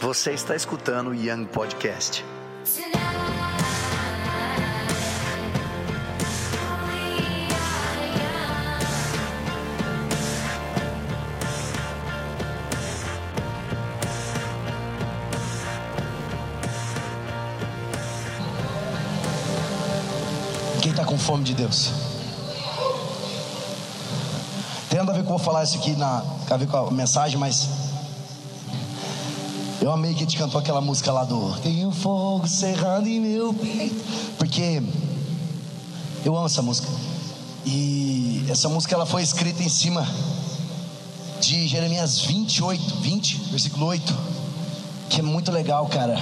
Você 0.00 0.30
está 0.30 0.56
escutando 0.56 1.10
o 1.10 1.14
Young 1.14 1.44
Podcast. 1.44 2.24
Quem 20.80 20.92
está 20.92 21.04
com 21.04 21.18
fome 21.18 21.44
de 21.44 21.52
Deus? 21.52 21.92
Tem 24.88 24.98
a 24.98 25.04
ver 25.04 25.12
com 25.12 25.18
eu 25.18 25.24
vou 25.24 25.38
falar 25.38 25.62
isso 25.64 25.76
aqui 25.76 25.94
na, 25.94 26.24
a 26.50 26.56
ver 26.56 26.66
com 26.66 26.78
a 26.78 26.90
mensagem, 26.90 27.38
mas 27.38 27.79
eu 29.80 29.90
amei 29.90 30.12
que 30.12 30.18
a 30.18 30.20
gente 30.20 30.36
cantou 30.36 30.60
aquela 30.60 30.80
música 30.80 31.10
lá 31.10 31.24
do 31.24 31.58
Tem 31.60 31.86
um 31.86 31.92
fogo 31.92 32.46
cerrado 32.46 33.08
em 33.08 33.18
meu 33.18 33.54
peito, 33.54 33.96
porque 34.36 34.82
eu 36.24 36.36
amo 36.36 36.46
essa 36.46 36.60
música. 36.60 36.88
E 37.64 38.44
essa 38.48 38.68
música 38.68 38.94
ela 38.94 39.06
foi 39.06 39.22
escrita 39.22 39.62
em 39.62 39.68
cima 39.68 40.06
de 41.40 41.66
Jeremias 41.66 42.20
28, 42.20 42.96
20, 42.96 43.36
versículo 43.50 43.86
8, 43.86 44.14
que 45.08 45.20
é 45.20 45.22
muito 45.22 45.50
legal, 45.50 45.86
cara. 45.86 46.20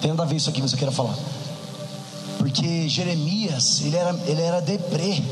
Tem 0.00 0.10
nada 0.10 0.22
a 0.22 0.26
ver 0.26 0.36
isso 0.36 0.48
aqui, 0.48 0.62
mas 0.62 0.72
eu 0.72 0.78
quero 0.78 0.92
falar. 0.92 1.14
Porque 2.38 2.88
Jeremias, 2.88 3.82
ele 3.82 3.96
era, 3.96 4.18
ele 4.26 4.40
era 4.40 4.60
deprê. 4.60 5.22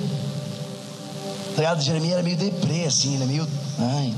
Tá 1.55 1.57
ligado? 1.57 1.83
Jeremias 1.83 2.15
era 2.15 2.23
meio 2.23 2.37
deprê, 2.37 2.85
assim, 2.85 3.15
ele 3.15 3.23
é 3.23 3.27
meio. 3.27 3.49
Ai, 3.79 4.15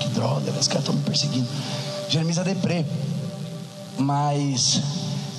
que 0.00 0.08
droga, 0.08 0.50
os 0.52 0.68
caras 0.68 0.82
estão 0.82 0.94
me 0.94 1.02
perseguindo. 1.02 1.46
Jeremias 2.08 2.38
é 2.38 2.44
deprê. 2.44 2.84
Mas 3.98 4.80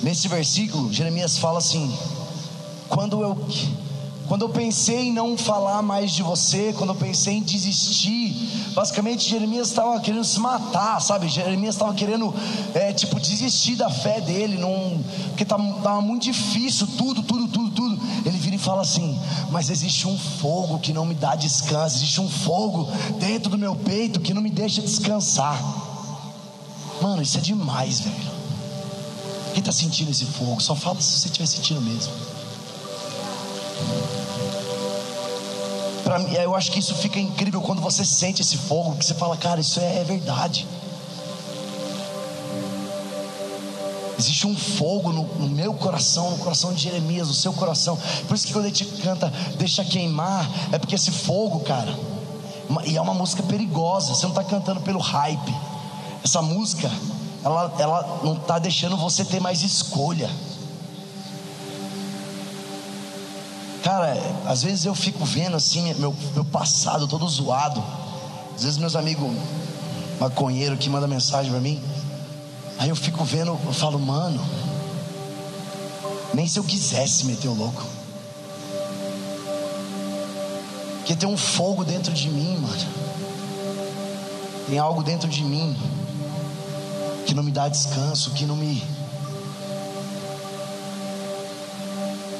nesse 0.02 0.28
versículo, 0.28 0.92
Jeremias 0.92 1.38
fala 1.38 1.58
assim: 1.58 1.94
quando 2.88 3.22
eu 3.22 3.36
quando 4.26 4.42
eu 4.42 4.48
pensei 4.48 5.08
em 5.08 5.12
não 5.12 5.38
falar 5.38 5.82
mais 5.82 6.10
de 6.10 6.20
você, 6.20 6.74
quando 6.76 6.90
eu 6.90 6.96
pensei 6.96 7.34
em 7.34 7.42
desistir, 7.42 8.34
basicamente 8.74 9.28
Jeremias 9.28 9.68
estava 9.68 10.00
querendo 10.00 10.24
se 10.24 10.40
matar, 10.40 11.00
sabe? 11.00 11.28
Jeremias 11.28 11.76
estava 11.76 11.94
querendo, 11.94 12.34
é, 12.74 12.92
tipo, 12.92 13.20
desistir 13.20 13.76
da 13.76 13.88
fé 13.88 14.20
dele, 14.20 14.58
num, 14.58 15.00
porque 15.28 15.44
estava 15.44 16.00
muito 16.00 16.24
difícil, 16.24 16.88
tudo, 16.98 17.22
tudo, 17.22 17.46
tudo, 17.46 17.70
tudo. 17.70 18.00
Ele 18.24 18.36
vira 18.36 18.56
e 18.56 18.58
fala 18.58 18.82
assim: 18.82 19.16
Mas 19.50 19.70
existe 19.70 20.08
um 20.08 20.18
fogo 20.18 20.80
que 20.80 20.92
não 20.92 21.06
me 21.06 21.14
dá 21.14 21.36
descanso, 21.36 21.96
existe 21.96 22.20
um 22.20 22.28
fogo 22.28 22.88
dentro 23.20 23.48
do 23.48 23.56
meu 23.56 23.76
peito 23.76 24.18
que 24.18 24.34
não 24.34 24.42
me 24.42 24.50
deixa 24.50 24.82
descansar. 24.82 25.85
Mano, 27.00 27.22
isso 27.22 27.38
é 27.38 27.40
demais, 27.40 28.00
velho. 28.00 28.36
Quem 29.52 29.60
está 29.60 29.72
sentindo 29.72 30.10
esse 30.10 30.24
fogo? 30.24 30.60
Só 30.60 30.74
fala 30.74 31.00
se 31.00 31.18
você 31.18 31.28
estiver 31.28 31.46
sentindo 31.46 31.80
mesmo. 31.80 32.12
Pra 36.04 36.18
mim, 36.18 36.32
eu 36.34 36.54
acho 36.54 36.70
que 36.70 36.78
isso 36.78 36.94
fica 36.94 37.18
incrível 37.18 37.60
quando 37.60 37.80
você 37.80 38.04
sente 38.04 38.40
esse 38.40 38.56
fogo, 38.56 38.96
que 38.96 39.04
você 39.04 39.14
fala, 39.14 39.36
cara, 39.36 39.60
isso 39.60 39.80
é, 39.80 40.00
é 40.00 40.04
verdade. 40.04 40.66
Existe 44.18 44.46
um 44.46 44.56
fogo 44.56 45.12
no, 45.12 45.24
no, 45.24 45.48
meu 45.48 45.74
coração, 45.74 46.30
no 46.30 46.38
coração 46.38 46.72
de 46.72 46.82
Jeremias, 46.82 47.28
no 47.28 47.34
seu 47.34 47.52
coração. 47.52 47.98
Por 48.26 48.34
isso 48.34 48.46
que 48.46 48.52
quando 48.52 48.64
a 48.64 48.68
gente 48.68 48.84
canta 49.02 49.32
Deixa 49.58 49.84
queimar, 49.84 50.48
é 50.72 50.78
porque 50.78 50.94
esse 50.94 51.10
fogo, 51.10 51.60
cara, 51.60 51.94
e 52.84 52.96
é 52.96 53.00
uma 53.00 53.14
música 53.14 53.42
perigosa. 53.42 54.14
Você 54.14 54.22
não 54.22 54.30
está 54.30 54.44
cantando 54.44 54.80
pelo 54.80 54.98
hype. 54.98 55.54
Essa 56.26 56.42
música, 56.42 56.90
ela, 57.44 57.72
ela 57.78 58.20
não 58.24 58.34
está 58.34 58.58
deixando 58.58 58.96
você 58.96 59.24
ter 59.24 59.38
mais 59.38 59.62
escolha. 59.62 60.28
Cara, 63.80 64.20
às 64.44 64.60
vezes 64.60 64.84
eu 64.84 64.92
fico 64.92 65.24
vendo 65.24 65.56
assim, 65.56 65.94
meu, 66.00 66.12
meu 66.34 66.44
passado 66.44 67.06
todo 67.06 67.28
zoado. 67.28 67.80
Às 68.56 68.64
vezes 68.64 68.76
meus 68.76 68.96
amigos 68.96 69.30
maconheiro 70.18 70.76
que 70.76 70.90
manda 70.90 71.06
mensagem 71.06 71.52
para 71.52 71.60
mim. 71.60 71.80
Aí 72.76 72.88
eu 72.88 72.96
fico 72.96 73.24
vendo, 73.24 73.56
eu 73.64 73.72
falo, 73.72 73.96
mano, 73.96 74.44
nem 76.34 76.48
se 76.48 76.58
eu 76.58 76.64
quisesse 76.64 77.24
meter 77.24 77.46
o 77.46 77.54
louco. 77.54 77.86
Porque 80.96 81.14
tem 81.14 81.28
um 81.28 81.36
fogo 81.36 81.84
dentro 81.84 82.12
de 82.12 82.28
mim, 82.28 82.58
mano. 82.58 83.06
Tem 84.68 84.76
algo 84.76 85.04
dentro 85.04 85.28
de 85.28 85.44
mim 85.44 85.76
que 87.26 87.34
não 87.34 87.42
me 87.42 87.50
dá 87.50 87.68
descanso, 87.68 88.30
que 88.30 88.46
não 88.46 88.56
me 88.56 88.82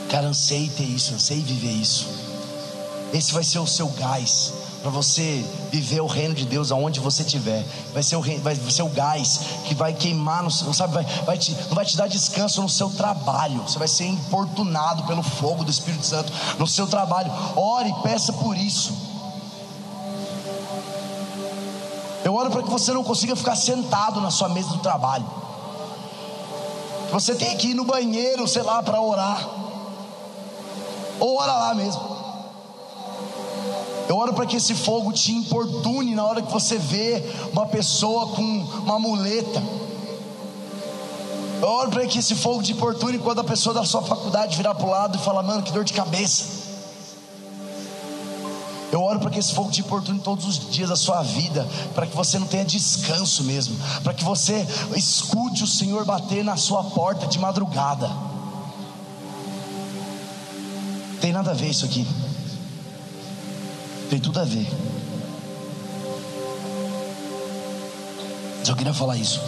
Cara, 0.08 0.28
ansei 0.28 0.69
ter 0.70 0.84
isso, 0.84 1.14
ansei 1.14 1.41
viver 1.41 1.72
isso. 1.72 2.06
Esse 3.12 3.32
vai 3.32 3.42
ser 3.42 3.58
o 3.58 3.66
seu 3.66 3.88
gás 3.88 4.52
para 4.80 4.91
você 4.91 5.44
viver 5.72 6.00
o 6.00 6.06
reino 6.06 6.34
de 6.34 6.44
Deus 6.44 6.70
aonde 6.70 7.00
você 7.00 7.22
estiver. 7.22 7.64
Vai 7.92 8.02
ser 8.02 8.16
o 8.16 8.22
vai 8.41 8.54
ser 8.54 8.82
o 8.82 8.88
gás 8.88 9.41
que 9.66 9.74
vai 9.74 9.92
queimar, 9.92 10.44
no, 10.44 10.50
sabe, 10.50 10.94
vai, 10.94 11.04
vai 11.24 11.36
te, 11.36 11.53
não 11.68 11.74
vai 11.74 11.84
te 11.84 11.97
dar 11.97 12.08
descanso 12.08 12.62
no 12.62 12.68
seu 12.68 12.88
trabalho. 12.91 13.62
Você 13.62 13.78
vai 13.78 13.88
ser 13.88 14.06
importunado 14.06 15.03
pelo 15.04 15.22
fogo 15.22 15.64
do 15.64 15.70
Espírito 15.70 16.06
Santo 16.06 16.32
no 16.58 16.66
seu 16.66 16.86
trabalho. 16.86 17.32
Ore, 17.56 17.92
peça 18.03 18.32
por 18.32 18.56
isso. 18.56 19.05
Oro 22.36 22.50
para 22.50 22.62
que 22.62 22.70
você 22.70 22.92
não 22.92 23.02
consiga 23.02 23.34
ficar 23.34 23.56
sentado 23.56 24.20
na 24.20 24.30
sua 24.30 24.48
mesa 24.48 24.69
do 24.69 24.78
trabalho. 24.78 25.26
Você 27.10 27.34
tem 27.34 27.56
que 27.56 27.69
ir 27.69 27.74
no 27.74 27.84
banheiro, 27.84 28.47
sei 28.47 28.62
lá, 28.62 28.82
para 28.82 29.00
orar. 29.00 29.48
Ou 31.19 31.36
ora 31.36 31.52
lá 31.52 31.74
mesmo. 31.74 32.16
Eu 34.08 34.16
oro 34.16 34.34
para 34.34 34.47
que 34.47 34.56
esse 34.56 34.74
fogo 34.74 35.12
te 35.12 35.32
importune 35.32 36.14
na 36.14 36.24
hora 36.24 36.42
que 36.42 36.52
você 36.52 36.78
vê 36.78 37.22
uma 37.52 37.66
pessoa 37.66 38.28
com 38.28 38.42
uma 38.42 38.98
muleta. 38.98 39.62
Eu 41.60 41.68
oro 41.68 41.91
para 41.91 42.06
que 42.06 42.18
esse 42.18 42.34
fogo 42.34 42.62
te 42.62 42.72
importune 42.72 43.18
quando 43.18 43.41
a 43.41 43.44
pessoa 43.44 43.74
da 43.74 43.84
sua 43.84 44.03
faculdade 44.03 44.56
virar 44.56 44.74
para 44.74 44.86
o 44.86 44.91
lado 44.91 45.16
e 45.16 45.20
falar, 45.20 45.42
mano, 45.42 45.62
que 45.62 45.72
dor 45.72 45.84
de 45.84 45.92
cabeça. 45.92 46.55
Eu 48.92 49.02
oro 49.02 49.19
para 49.19 49.30
que 49.30 49.38
esse 49.38 49.52
fogo 49.52 49.70
te 49.70 49.80
importune 49.80 50.20
todos 50.20 50.44
os 50.47 50.70
dias 50.70 50.88
da 50.88 50.97
sua 50.97 51.22
vida, 51.22 51.66
para 51.94 52.06
que 52.06 52.14
você 52.14 52.38
não 52.38 52.47
tenha 52.47 52.64
descanso 52.64 53.42
mesmo, 53.44 53.76
para 54.02 54.14
que 54.14 54.22
você 54.22 54.66
escute 54.94 55.64
o 55.64 55.66
Senhor 55.66 56.04
bater 56.04 56.44
na 56.44 56.56
sua 56.56 56.84
porta 56.84 57.26
de 57.26 57.38
madrugada. 57.38 58.08
Tem 61.20 61.32
nada 61.32 61.50
a 61.50 61.54
ver 61.54 61.69
isso 61.69 61.84
aqui. 61.84 62.06
Tem 64.08 64.20
tudo 64.20 64.38
a 64.38 64.44
ver. 64.44 64.70
Só 68.62 68.74
queria 68.74 68.94
falar 68.94 69.16
isso. 69.16 69.41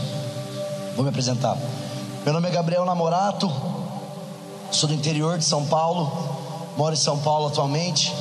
Vou 0.97 1.05
me 1.05 1.11
apresentar. 1.11 1.57
Meu 2.25 2.35
nome 2.35 2.49
é 2.49 2.51
Gabriel 2.51 2.85
Namorato. 2.85 3.51
Sou 4.71 4.89
do 4.89 4.95
interior 4.95 5.39
de 5.39 5.45
São 5.45 5.65
Paulo. 5.67 6.11
Moro 6.77 6.95
em 6.95 6.99
São 6.99 7.19
Paulo 7.19 7.47
atualmente. 7.47 8.13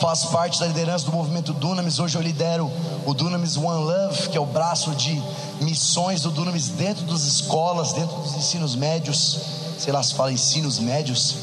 Faço 0.00 0.28
parte 0.28 0.60
da 0.60 0.66
liderança 0.66 1.04
do 1.06 1.12
movimento 1.12 1.52
Dunamis. 1.52 1.98
Hoje 1.98 2.16
eu 2.16 2.22
lidero 2.22 2.70
o 3.04 3.12
Dunamis 3.12 3.56
One 3.56 3.84
Love, 3.84 4.28
que 4.28 4.36
é 4.36 4.40
o 4.40 4.46
braço 4.46 4.94
de 4.94 5.20
missões 5.60 6.22
do 6.22 6.30
Dunamis 6.30 6.68
dentro 6.68 7.04
das 7.04 7.22
escolas, 7.22 7.92
dentro 7.92 8.16
dos 8.18 8.36
ensinos 8.36 8.76
médios. 8.76 9.40
Sei 9.76 9.92
lá 9.92 10.00
se 10.00 10.14
fala 10.14 10.32
ensinos 10.32 10.78
médios 10.78 11.34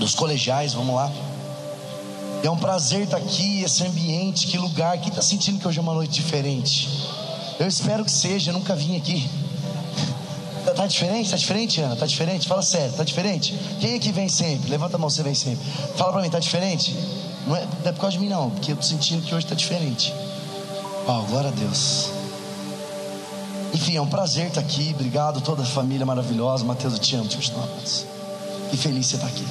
dos 0.00 0.16
colegiais, 0.16 0.74
vamos 0.74 0.96
lá. 0.96 1.12
É 2.42 2.50
um 2.50 2.58
prazer 2.58 3.02
estar 3.02 3.18
aqui, 3.18 3.62
esse 3.62 3.86
ambiente, 3.86 4.48
que 4.48 4.58
lugar. 4.58 4.98
Quem 4.98 5.08
está 5.08 5.22
sentindo 5.22 5.60
que 5.60 5.68
hoje 5.68 5.78
é 5.78 5.82
uma 5.82 5.94
noite 5.94 6.12
diferente? 6.12 6.88
Eu 7.60 7.68
espero 7.68 8.04
que 8.04 8.10
seja, 8.10 8.50
eu 8.50 8.54
nunca 8.54 8.74
vim 8.74 8.96
aqui. 8.96 9.30
Tá, 10.86 10.90
tá 10.90 10.92
diferente? 10.92 11.30
Tá 11.30 11.36
diferente, 11.36 11.80
Ana? 11.80 11.96
Tá 11.96 12.06
diferente? 12.06 12.48
Fala 12.48 12.62
sério, 12.62 12.92
tá 12.92 13.02
diferente? 13.02 13.58
Quem 13.80 13.96
aqui 13.96 14.12
vem 14.12 14.28
sempre? 14.28 14.70
Levanta 14.70 14.96
a 14.96 14.98
mão, 14.98 15.10
você 15.10 15.22
vem 15.22 15.34
sempre. 15.34 15.64
Fala 15.96 16.12
para 16.12 16.22
mim, 16.22 16.30
tá 16.30 16.38
diferente? 16.38 16.96
Não 17.46 17.56
é, 17.56 17.66
não 17.82 17.90
é 17.90 17.92
por 17.92 18.00
causa 18.00 18.16
de 18.16 18.22
mim, 18.22 18.28
não, 18.28 18.50
porque 18.50 18.70
eu 18.70 18.76
tô 18.76 18.82
sentindo 18.82 19.22
que 19.26 19.34
hoje 19.34 19.46
tá 19.46 19.54
diferente. 19.56 20.14
Uau, 21.08 21.24
glória 21.24 21.50
a 21.50 21.52
Deus. 21.52 22.10
Enfim, 23.74 23.96
é 23.96 24.00
um 24.00 24.06
prazer 24.06 24.46
estar 24.46 24.60
aqui. 24.60 24.92
Obrigado, 24.94 25.40
toda 25.40 25.62
a 25.62 25.66
família 25.66 26.06
maravilhosa. 26.06 26.64
Mateus, 26.64 26.94
eu 26.94 27.00
te 27.00 27.16
amo, 27.16 27.28
te 27.28 27.52
amo. 27.52 27.68
Que 28.70 28.76
feliz 28.76 29.06
você 29.06 29.16
estar 29.16 29.26
aqui. 29.26 29.46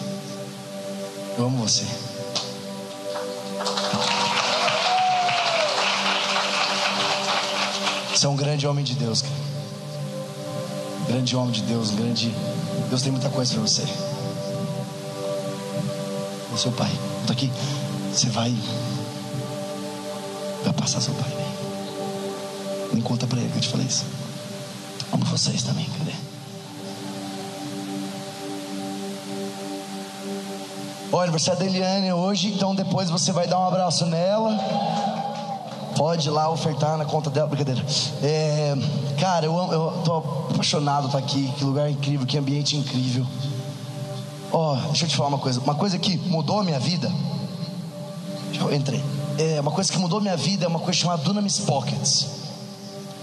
Eu 1.37 1.45
amo 1.45 1.57
você. 1.57 1.83
Você 8.13 8.25
é 8.25 8.29
um 8.29 8.35
grande 8.37 8.65
homem 8.65 8.85
de 8.85 8.95
Deus, 8.95 9.21
cara. 9.21 9.34
Grande 11.15 11.33
homem 11.37 11.51
de 11.53 11.61
Deus, 11.61 11.91
grande. 11.91 12.29
Deus 12.89 13.01
tem 13.01 13.09
muita 13.09 13.29
coisa 13.29 13.53
para 13.53 13.61
você. 13.61 13.83
O 16.53 16.57
seu 16.57 16.73
pai. 16.73 16.91
Estou 17.21 17.33
aqui. 17.33 17.49
Você 18.11 18.29
vai. 18.29 18.53
Vai 20.65 20.73
passar 20.73 20.99
seu 20.99 21.13
pai. 21.13 21.31
Nem 22.91 23.01
conta 23.01 23.25
para 23.27 23.39
ele 23.39 23.49
que 23.49 23.59
eu 23.59 23.61
te 23.61 23.69
falei 23.69 23.87
isso. 23.87 24.03
Amo 25.13 25.23
vocês 25.23 25.63
também, 25.63 25.87
cadê? 25.97 26.11
O 31.13 31.17
aniversário 31.17 31.61
da 31.61 31.65
Eliane 31.65 32.11
hoje, 32.11 32.49
então 32.49 32.75
depois 32.75 33.09
você 33.09 33.31
vai 33.31 33.47
dar 33.47 33.57
um 33.57 33.67
abraço 33.69 34.05
nela. 34.05 34.59
Pode 35.95 36.27
ir 36.27 36.31
lá 36.31 36.49
ofertar 36.49 36.97
na 36.97 37.05
conta 37.05 37.29
dela, 37.29 37.47
brincadeira. 37.47 37.81
É, 38.21 38.75
cara, 39.25 39.47
eu, 39.47 39.53
eu 39.71 40.01
tô 40.05 40.17
apaixonado 40.51 41.09
por 41.09 41.17
aqui, 41.17 41.51
que 41.57 41.63
lugar 41.63 41.89
incrível, 41.89 42.27
que 42.27 42.37
ambiente 42.37 42.77
incrível. 42.77 43.25
Ó, 44.51 44.73
oh, 44.73 44.75
deixa 44.89 45.05
eu 45.05 45.09
te 45.09 45.15
falar 45.15 45.29
uma 45.29 45.39
coisa. 45.39 45.59
Uma 45.61 45.73
coisa 45.73 45.97
que 45.97 46.15
mudou 46.29 46.59
a 46.59 46.63
minha 46.63 46.79
vida. 46.79 47.11
Eu 48.53 48.71
entrei. 48.71 49.03
É, 49.39 49.59
uma 49.59 49.71
coisa 49.71 49.91
que 49.91 49.97
mudou 49.97 50.19
a 50.19 50.21
minha 50.21 50.37
vida 50.37 50.65
é 50.65 50.67
uma 50.67 50.77
coisa 50.77 50.99
chamada 50.99 51.23
Dunamis 51.23 51.57
Pockets. 51.57 52.27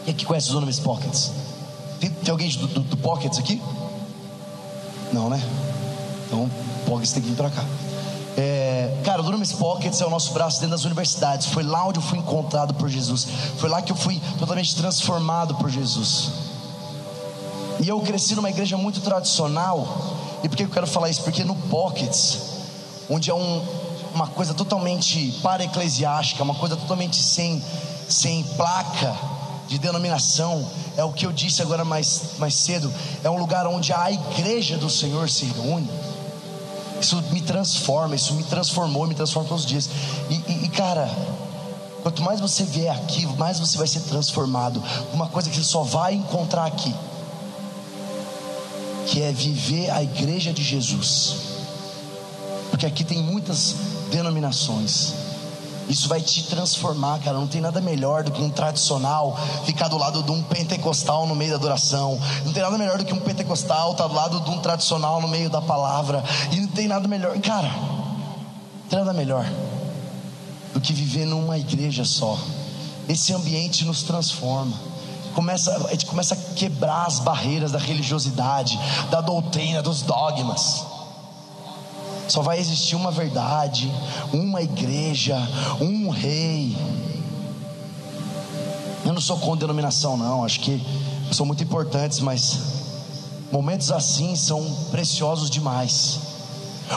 Quem 0.04 0.12
aqui 0.12 0.26
conhece 0.26 0.48
os 0.48 0.54
Dunamis 0.54 0.80
Pockets? 0.80 1.30
Tem, 2.00 2.10
tem 2.10 2.32
alguém 2.32 2.50
do, 2.50 2.66
do, 2.66 2.80
do, 2.80 2.96
Pockets 2.96 3.38
aqui? 3.38 3.62
Não, 5.12 5.30
né? 5.30 5.40
Então, 6.26 6.50
Pockets 6.84 7.12
tem 7.12 7.22
que 7.22 7.28
vir 7.28 7.36
pra 7.36 7.48
cá. 7.48 7.64
É, 8.36 8.71
cara, 9.02 9.20
o 9.20 9.24
Dunamis 9.24 9.52
Pockets 9.52 10.00
é 10.00 10.06
o 10.06 10.10
nosso 10.10 10.32
braço 10.32 10.60
dentro 10.60 10.76
das 10.76 10.84
universidades. 10.84 11.46
Foi 11.48 11.62
lá 11.62 11.86
onde 11.86 11.98
eu 11.98 12.02
fui 12.02 12.18
encontrado 12.18 12.74
por 12.74 12.88
Jesus. 12.88 13.26
Foi 13.58 13.68
lá 13.68 13.82
que 13.82 13.92
eu 13.92 13.96
fui 13.96 14.20
totalmente 14.38 14.74
transformado 14.74 15.54
por 15.56 15.68
Jesus. 15.70 16.30
E 17.80 17.88
eu 17.88 18.00
cresci 18.00 18.34
numa 18.34 18.50
igreja 18.50 18.76
muito 18.76 19.00
tradicional. 19.00 19.86
E 20.42 20.48
por 20.48 20.56
que 20.56 20.64
eu 20.64 20.68
quero 20.68 20.86
falar 20.86 21.10
isso? 21.10 21.22
Porque 21.22 21.42
no 21.44 21.54
Pockets, 21.54 22.38
onde 23.10 23.30
é 23.30 23.34
um, 23.34 23.62
uma 24.14 24.26
coisa 24.26 24.54
totalmente 24.54 25.32
para-eclesiástica, 25.42 26.42
uma 26.42 26.54
coisa 26.54 26.76
totalmente 26.76 27.22
sem, 27.22 27.62
sem 28.08 28.42
placa 28.56 29.16
de 29.68 29.78
denominação, 29.78 30.68
é 30.96 31.04
o 31.04 31.12
que 31.12 31.24
eu 31.24 31.32
disse 31.32 31.62
agora 31.62 31.84
mais, 31.84 32.38
mais 32.38 32.54
cedo, 32.54 32.92
é 33.24 33.30
um 33.30 33.38
lugar 33.38 33.66
onde 33.66 33.92
a 33.92 34.10
igreja 34.10 34.76
do 34.76 34.90
Senhor 34.90 35.28
se 35.30 35.46
reúne. 35.46 35.88
Isso 37.02 37.20
me 37.32 37.40
transforma, 37.40 38.14
isso 38.14 38.32
me 38.34 38.44
transformou, 38.44 39.08
me 39.08 39.14
transforma 39.14 39.48
todos 39.48 39.64
os 39.64 39.68
dias. 39.68 39.90
E, 40.30 40.34
e, 40.34 40.64
e 40.66 40.68
cara, 40.68 41.10
quanto 42.02 42.22
mais 42.22 42.40
você 42.40 42.62
vier 42.64 42.94
aqui, 42.94 43.26
mais 43.36 43.58
você 43.58 43.76
vai 43.76 43.88
ser 43.88 44.00
transformado. 44.00 44.82
Uma 45.12 45.26
coisa 45.26 45.50
que 45.50 45.56
você 45.56 45.64
só 45.64 45.82
vai 45.82 46.14
encontrar 46.14 46.64
aqui, 46.64 46.94
que 49.08 49.20
é 49.20 49.32
viver 49.32 49.90
a 49.90 50.02
igreja 50.02 50.52
de 50.52 50.62
Jesus. 50.62 51.36
Porque 52.70 52.86
aqui 52.86 53.02
tem 53.02 53.20
muitas 53.20 53.74
denominações. 54.10 55.21
Isso 55.88 56.08
vai 56.08 56.20
te 56.20 56.44
transformar, 56.44 57.18
cara. 57.20 57.38
Não 57.38 57.46
tem 57.46 57.60
nada 57.60 57.80
melhor 57.80 58.22
do 58.22 58.30
que 58.30 58.40
um 58.40 58.50
tradicional 58.50 59.36
ficar 59.64 59.88
do 59.88 59.98
lado 59.98 60.22
de 60.22 60.30
um 60.30 60.42
pentecostal 60.42 61.26
no 61.26 61.34
meio 61.34 61.50
da 61.50 61.56
adoração. 61.56 62.18
Não 62.44 62.52
tem 62.52 62.62
nada 62.62 62.78
melhor 62.78 62.98
do 62.98 63.04
que 63.04 63.12
um 63.12 63.20
pentecostal 63.20 63.92
estar 63.92 64.06
do 64.06 64.14
lado 64.14 64.40
de 64.40 64.50
um 64.50 64.58
tradicional 64.58 65.20
no 65.20 65.28
meio 65.28 65.50
da 65.50 65.60
palavra. 65.60 66.22
E 66.50 66.60
não 66.60 66.68
tem 66.68 66.88
nada 66.88 67.06
melhor, 67.08 67.38
cara. 67.40 67.68
Não 67.68 68.88
tem 68.88 68.98
nada 68.98 69.12
melhor 69.12 69.46
do 70.72 70.80
que 70.80 70.92
viver 70.92 71.26
numa 71.26 71.58
igreja 71.58 72.04
só. 72.04 72.38
Esse 73.08 73.32
ambiente 73.34 73.84
nos 73.84 74.02
transforma. 74.02 74.74
Começa, 75.34 75.74
a 75.86 75.90
gente 75.90 76.06
começa 76.06 76.34
a 76.34 76.54
quebrar 76.54 77.06
as 77.06 77.18
barreiras 77.18 77.72
da 77.72 77.78
religiosidade, 77.78 78.78
da 79.10 79.20
doutrina, 79.20 79.82
dos 79.82 80.02
dogmas. 80.02 80.91
Só 82.28 82.40
vai 82.40 82.58
existir 82.58 82.94
uma 82.94 83.10
verdade, 83.10 83.90
uma 84.32 84.62
igreja, 84.62 85.36
um 85.80 86.08
rei. 86.08 86.76
Eu 89.04 89.12
não 89.12 89.20
sou 89.20 89.38
com 89.38 89.56
denominação, 89.56 90.16
não. 90.16 90.44
Acho 90.44 90.60
que 90.60 90.80
são 91.32 91.44
muito 91.44 91.62
importantes, 91.62 92.20
mas 92.20 92.58
momentos 93.50 93.90
assim 93.90 94.36
são 94.36 94.62
preciosos 94.90 95.50
demais. 95.50 96.20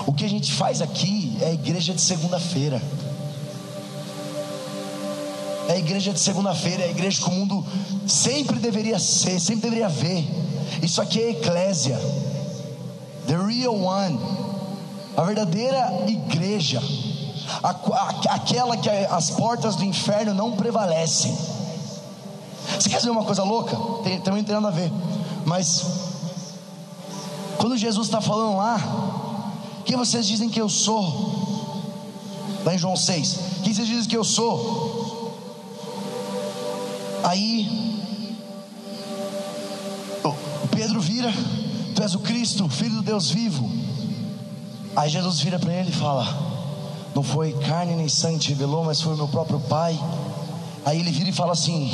O 0.05 0.13
que 0.13 0.25
a 0.25 0.29
gente 0.29 0.51
faz 0.51 0.81
aqui 0.81 1.37
é 1.41 1.47
a 1.47 1.53
igreja 1.53 1.93
de 1.93 2.01
segunda-feira. 2.01 2.81
É 5.67 5.73
a 5.73 5.77
igreja 5.77 6.13
de 6.13 6.19
segunda-feira, 6.19 6.83
é 6.83 6.87
a 6.87 6.91
igreja 6.91 7.21
que 7.21 7.27
o 7.27 7.33
mundo 7.33 7.65
sempre 8.07 8.59
deveria 8.59 8.99
ser, 8.99 9.39
sempre 9.39 9.69
deveria 9.69 9.89
ver. 9.89 10.23
Isso 10.81 11.01
aqui 11.01 11.19
é 11.19 11.31
eclésia. 11.31 11.99
The 13.27 13.37
real 13.37 13.75
one 13.75 14.44
a 15.15 15.23
verdadeira 15.23 16.03
igreja, 16.07 16.81
a, 17.63 17.69
a, 17.69 18.35
aquela 18.35 18.77
que 18.77 18.89
as 18.89 19.31
portas 19.31 19.75
do 19.75 19.83
inferno 19.83 20.33
não 20.33 20.53
prevalecem. 20.53 21.35
Você 22.79 22.89
quer 22.89 22.99
saber 22.99 23.11
uma 23.11 23.23
coisa 23.23 23.43
louca? 23.43 23.75
Tem, 24.03 24.19
também 24.19 24.41
não 24.41 24.45
tem 24.45 24.55
nada 24.55 24.67
a 24.67 24.71
ver, 24.71 24.91
mas 25.45 25.85
quando 27.57 27.77
Jesus 27.77 28.07
está 28.07 28.19
falando 28.19 28.57
lá, 28.57 28.79
quem 29.85 29.95
vocês 29.95 30.25
dizem 30.25 30.49
que 30.49 30.59
eu 30.59 30.69
sou? 30.69 31.43
Lá 32.65 32.73
em 32.73 32.77
João 32.77 32.95
6, 32.95 33.39
quem 33.63 33.73
vocês 33.73 33.87
dizem 33.87 34.09
que 34.09 34.17
eu 34.17 34.23
sou? 34.23 35.35
Aí 37.23 37.85
Pedro 40.75 40.99
vira, 40.99 41.33
tu 41.95 42.03
és 42.03 42.13
o 42.15 42.19
Cristo, 42.19 42.67
filho 42.67 42.95
do 42.95 43.01
Deus 43.01 43.31
vivo. 43.31 43.71
Aí 44.95 45.09
Jesus 45.09 45.41
vira 45.41 45.59
para 45.59 45.73
ele 45.73 45.89
e 45.89 45.93
fala: 45.93 46.25
Não 47.13 47.21
foi 47.21 47.51
carne 47.51 47.95
nem 47.95 48.07
sangue 48.07 48.39
te 48.39 48.49
revelou, 48.49 48.83
mas 48.85 49.01
foi 49.01 49.13
o 49.13 49.17
meu 49.17 49.27
próprio 49.27 49.59
Pai. 49.59 49.99
Aí 50.85 50.99
ele 50.99 51.11
vira 51.11 51.29
e 51.29 51.33
fala 51.33 51.51
assim: 51.51 51.91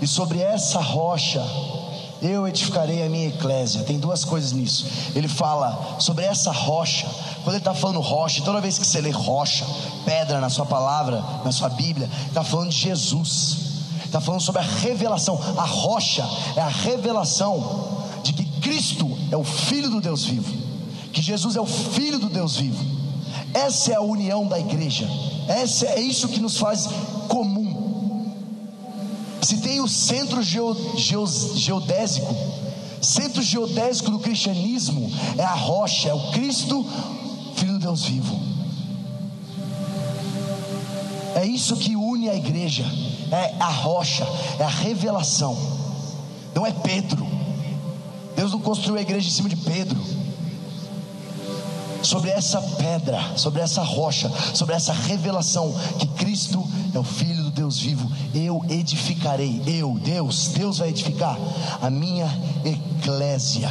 E 0.00 0.06
sobre 0.06 0.40
essa 0.40 0.80
rocha 0.80 1.44
eu 2.22 2.48
edificarei 2.48 3.02
a 3.04 3.10
minha 3.10 3.28
eclésia. 3.28 3.82
Tem 3.82 3.98
duas 3.98 4.24
coisas 4.24 4.52
nisso. 4.52 4.86
Ele 5.14 5.28
fala 5.28 5.96
sobre 5.98 6.24
essa 6.24 6.50
rocha. 6.50 7.06
Quando 7.42 7.56
ele 7.56 7.58
está 7.58 7.74
falando 7.74 8.00
rocha, 8.00 8.42
toda 8.42 8.60
vez 8.60 8.78
que 8.78 8.86
você 8.86 9.00
lê 9.00 9.10
rocha, 9.10 9.66
pedra 10.04 10.40
na 10.40 10.48
sua 10.48 10.66
palavra, 10.66 11.22
na 11.44 11.52
sua 11.52 11.68
Bíblia, 11.68 12.08
está 12.26 12.42
falando 12.42 12.70
de 12.70 12.76
Jesus. 12.76 13.70
Está 14.04 14.20
falando 14.20 14.40
sobre 14.40 14.60
a 14.60 14.64
revelação. 14.64 15.38
A 15.56 15.64
rocha 15.64 16.26
é 16.56 16.60
a 16.60 16.68
revelação 16.68 18.00
de 18.22 18.32
que 18.32 18.44
Cristo 18.60 19.10
é 19.30 19.36
o 19.36 19.44
Filho 19.44 19.90
do 19.90 20.00
Deus 20.00 20.24
vivo 20.24 20.69
que 21.12 21.20
Jesus 21.20 21.56
é 21.56 21.60
o 21.60 21.66
Filho 21.66 22.18
do 22.18 22.28
Deus 22.28 22.56
vivo. 22.56 22.84
Essa 23.52 23.92
é 23.92 23.94
a 23.96 24.00
união 24.00 24.46
da 24.46 24.58
igreja. 24.58 25.08
Essa 25.48 25.86
é 25.86 26.00
isso 26.00 26.28
que 26.28 26.40
nos 26.40 26.56
faz 26.56 26.88
comum. 27.28 28.30
Se 29.42 29.56
tem 29.58 29.80
o 29.80 29.88
centro 29.88 30.42
geo, 30.42 30.76
geo, 30.96 31.26
geodésico, 31.56 32.34
centro 33.00 33.42
geodésico 33.42 34.10
do 34.10 34.18
cristianismo 34.18 35.10
é 35.36 35.42
a 35.42 35.54
rocha, 35.54 36.10
é 36.10 36.14
o 36.14 36.30
Cristo, 36.30 36.86
Filho 37.56 37.72
do 37.72 37.78
Deus 37.78 38.04
vivo. 38.04 38.38
É 41.34 41.46
isso 41.46 41.76
que 41.76 41.96
une 41.96 42.28
a 42.28 42.34
igreja, 42.34 42.84
é 43.32 43.54
a 43.58 43.68
rocha, 43.68 44.26
é 44.58 44.64
a 44.64 44.68
revelação. 44.68 45.56
Não 46.54 46.66
é 46.66 46.70
Pedro. 46.70 47.26
Deus 48.36 48.52
não 48.52 48.60
construiu 48.60 48.98
a 48.98 49.02
igreja 49.02 49.28
em 49.28 49.32
cima 49.32 49.48
de 49.48 49.56
Pedro 49.56 50.19
sobre 52.02 52.30
essa 52.30 52.60
pedra, 52.60 53.36
sobre 53.36 53.60
essa 53.60 53.82
rocha, 53.82 54.30
sobre 54.54 54.74
essa 54.74 54.92
revelação 54.92 55.74
que 55.98 56.06
Cristo 56.08 56.66
é 56.94 56.98
o 56.98 57.04
Filho 57.04 57.44
do 57.44 57.50
Deus 57.50 57.78
vivo, 57.78 58.10
eu 58.34 58.64
edificarei, 58.68 59.62
eu, 59.66 59.98
Deus, 60.02 60.48
Deus 60.48 60.78
vai 60.78 60.88
edificar 60.88 61.38
a 61.80 61.90
minha 61.90 62.26
eclésia. 62.64 63.70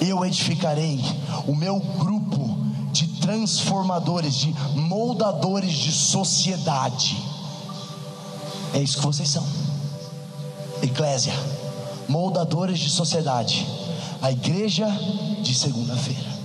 Eu 0.00 0.24
edificarei 0.24 1.04
o 1.46 1.54
meu 1.54 1.80
grupo 1.80 2.56
de 2.92 3.06
transformadores, 3.20 4.34
de 4.34 4.54
moldadores 4.76 5.72
de 5.72 5.92
sociedade. 5.92 7.16
É 8.72 8.80
isso 8.80 8.98
que 8.98 9.06
vocês 9.06 9.28
são. 9.28 9.44
Eclésia, 10.82 11.32
moldadores 12.08 12.78
de 12.78 12.88
sociedade 12.88 13.66
a 14.20 14.30
igreja 14.32 14.86
de 15.42 15.54
segunda-feira. 15.54 16.38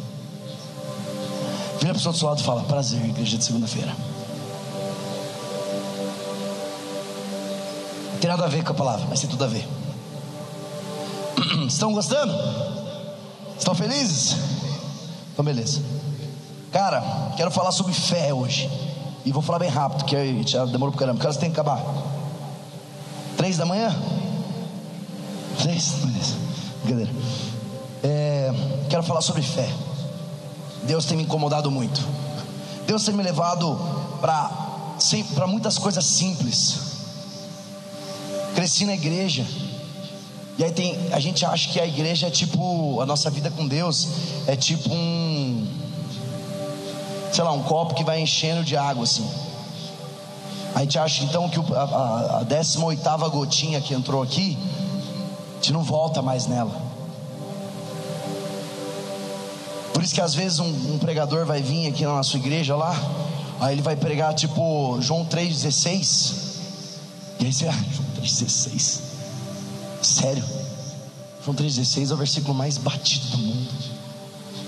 Vira 1.79 1.91
a 1.91 1.95
pessoa 1.95 2.13
do 2.13 2.19
seu 2.19 2.27
lado 2.27 2.39
e 2.39 2.43
fala: 2.43 2.63
Prazer, 2.63 3.03
igreja 3.05 3.37
de 3.37 3.43
segunda-feira. 3.43 3.93
Não 8.13 8.19
tem 8.19 8.29
nada 8.29 8.45
a 8.45 8.47
ver 8.47 8.63
com 8.63 8.71
a 8.71 8.75
palavra, 8.75 9.05
mas 9.09 9.19
tem 9.19 9.29
tudo 9.29 9.43
a 9.43 9.47
ver. 9.47 9.67
Estão 11.67 11.93
gostando? 11.93 12.33
Estão 13.57 13.75
felizes? 13.75 14.37
Então, 15.33 15.43
beleza. 15.43 15.81
Cara, 16.71 17.01
quero 17.35 17.51
falar 17.51 17.71
sobre 17.71 17.93
fé 17.93 18.33
hoje. 18.33 18.69
E 19.25 19.31
vou 19.31 19.41
falar 19.41 19.59
bem 19.59 19.69
rápido, 19.69 19.99
porque 19.99 20.43
já 20.45 20.65
demorou 20.65 20.91
pro 20.91 20.99
caramba. 20.99 21.19
Que 21.19 21.25
horas 21.25 21.37
tem 21.37 21.49
que 21.49 21.59
acabar? 21.59 21.83
Três 23.37 23.57
da 23.57 23.65
manhã? 23.65 23.95
Três? 25.61 25.91
Beleza. 26.03 26.35
Brincadeira. 26.83 27.52
É, 28.03 28.51
quero 28.89 29.01
falar 29.01 29.21
sobre 29.21 29.41
fé. 29.41 29.69
Deus 30.83 31.05
tem 31.05 31.15
me 31.15 31.23
incomodado 31.23 31.71
muito. 31.71 32.05
Deus 32.85 33.05
tem 33.05 33.13
me 33.13 33.23
levado 33.23 33.79
para 34.19 35.47
muitas 35.47 35.77
coisas 35.77 36.05
simples. 36.05 36.79
cresci 38.53 38.85
na 38.85 38.93
igreja. 38.93 39.45
E 40.57 40.63
aí 40.63 40.71
tem, 40.71 41.11
a 41.11 41.19
gente 41.19 41.45
acha 41.45 41.69
que 41.69 41.79
a 41.79 41.87
igreja 41.87 42.27
é 42.27 42.29
tipo, 42.29 43.01
a 43.01 43.05
nossa 43.05 43.29
vida 43.29 43.49
com 43.49 43.67
Deus 43.67 44.07
é 44.45 44.55
tipo 44.55 44.93
um, 44.93 45.67
sei 47.31 47.43
lá, 47.43 47.51
um 47.51 47.63
copo 47.63 47.95
que 47.95 48.03
vai 48.03 48.21
enchendo 48.21 48.63
de 48.63 48.77
água 48.77 49.03
assim. 49.03 49.27
A 50.75 50.81
gente 50.81 50.99
acha 50.99 51.23
então 51.23 51.49
que 51.49 51.59
a, 51.73 52.39
a 52.39 52.43
18 52.43 53.01
gotinha 53.31 53.81
que 53.81 53.93
entrou 53.93 54.21
aqui, 54.21 54.57
a 55.51 55.55
gente 55.55 55.73
não 55.73 55.83
volta 55.83 56.21
mais 56.21 56.45
nela. 56.45 56.82
Por 60.03 60.07
isso 60.07 60.15
que 60.15 60.21
às 60.21 60.35
vezes 60.35 60.59
um, 60.59 60.65
um 60.65 60.97
pregador 60.99 61.45
vai 61.45 61.61
vir 61.61 61.87
aqui 61.87 62.03
na 62.03 62.11
nossa 62.11 62.35
igreja 62.35 62.75
lá, 62.75 62.93
aí 63.61 63.73
ele 63.73 63.81
vai 63.81 63.95
pregar 63.95 64.33
tipo 64.33 64.97
João 64.99 65.25
3,16. 65.25 66.33
E 67.39 67.45
aí 67.45 67.53
você, 67.53 67.67
ah, 67.71 67.71
João 67.71 68.05
3,16. 68.21 68.99
Sério? 70.01 70.43
João 71.45 71.55
3,16 71.55 72.11
é 72.11 72.13
o 72.15 72.17
versículo 72.17 72.53
mais 72.53 72.77
batido 72.77 73.27
do 73.27 73.37
mundo. 73.37 73.69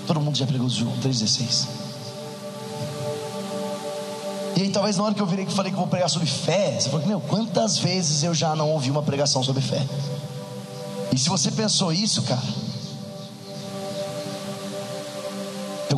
Todo 0.06 0.22
mundo 0.22 0.38
já 0.38 0.46
pregou 0.46 0.70
João 0.70 0.96
3,16. 1.02 1.68
E 4.56 4.62
aí, 4.62 4.70
talvez 4.70 4.96
na 4.96 5.04
hora 5.04 5.14
que 5.14 5.20
eu 5.20 5.26
virei 5.26 5.44
que 5.44 5.52
falei 5.52 5.70
que 5.70 5.76
vou 5.76 5.86
pregar 5.86 6.08
sobre 6.08 6.28
fé, 6.28 6.80
você 6.80 6.88
falou, 6.88 7.06
meu, 7.06 7.20
quantas 7.20 7.76
vezes 7.76 8.22
eu 8.22 8.32
já 8.32 8.56
não 8.56 8.70
ouvi 8.70 8.90
uma 8.90 9.02
pregação 9.02 9.42
sobre 9.42 9.60
fé? 9.60 9.86
E 11.12 11.18
se 11.18 11.28
você 11.28 11.50
pensou 11.50 11.92
isso, 11.92 12.22
cara, 12.22 12.65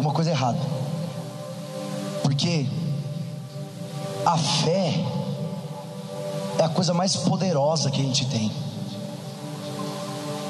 alguma 0.09 0.15
coisa 0.15 0.31
errada. 0.31 0.59
Porque 2.23 2.67
a 4.25 4.39
fé 4.39 5.05
é 6.59 6.65
a 6.65 6.69
coisa 6.69 6.95
mais 6.95 7.17
poderosa 7.17 7.91
que 7.91 8.01
a 8.01 8.05
gente 8.05 8.27
tem. 8.27 8.51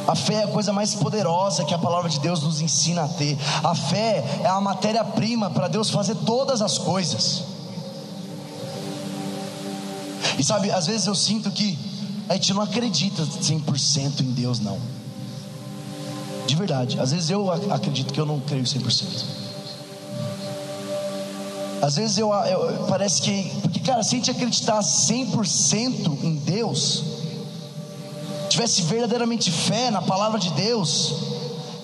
A 0.06 0.14
fé 0.14 0.34
é 0.34 0.44
a 0.44 0.48
coisa 0.48 0.72
mais 0.72 0.94
poderosa 0.94 1.64
que 1.64 1.74
a 1.74 1.78
palavra 1.78 2.08
de 2.08 2.18
Deus 2.20 2.42
nos 2.42 2.60
ensina 2.60 3.04
a 3.04 3.08
ter. 3.08 3.36
A 3.62 3.74
fé 3.74 4.24
é 4.42 4.48
a 4.48 4.60
matéria-prima 4.60 5.50
para 5.50 5.68
Deus 5.68 5.90
fazer 5.90 6.14
todas 6.14 6.62
as 6.62 6.78
coisas. 6.78 7.44
E 10.38 10.44
sabe, 10.44 10.70
às 10.70 10.86
vezes 10.86 11.06
eu 11.06 11.14
sinto 11.14 11.50
que 11.50 11.78
a 12.28 12.34
gente 12.34 12.54
não 12.54 12.62
acredita 12.62 13.22
100% 13.22 14.20
em 14.20 14.32
Deus, 14.32 14.60
não. 14.60 14.78
De 16.46 16.56
verdade, 16.56 16.98
às 16.98 17.10
vezes 17.12 17.28
eu 17.28 17.50
acredito 17.70 18.12
que 18.12 18.20
eu 18.20 18.24
não 18.24 18.40
creio 18.40 18.64
100%. 18.64 19.37
Às 21.80 21.96
vezes 21.96 22.18
eu, 22.18 22.32
eu 22.32 22.86
parece 22.88 23.22
que, 23.22 23.50
porque 23.62 23.80
cara, 23.80 24.02
se 24.02 24.14
a 24.14 24.18
gente 24.18 24.30
acreditar 24.30 24.80
100% 24.80 26.24
em 26.24 26.34
Deus, 26.34 27.04
tivesse 28.48 28.82
verdadeiramente 28.82 29.50
fé 29.50 29.90
na 29.90 30.02
palavra 30.02 30.38
de 30.38 30.50
Deus, 30.50 31.14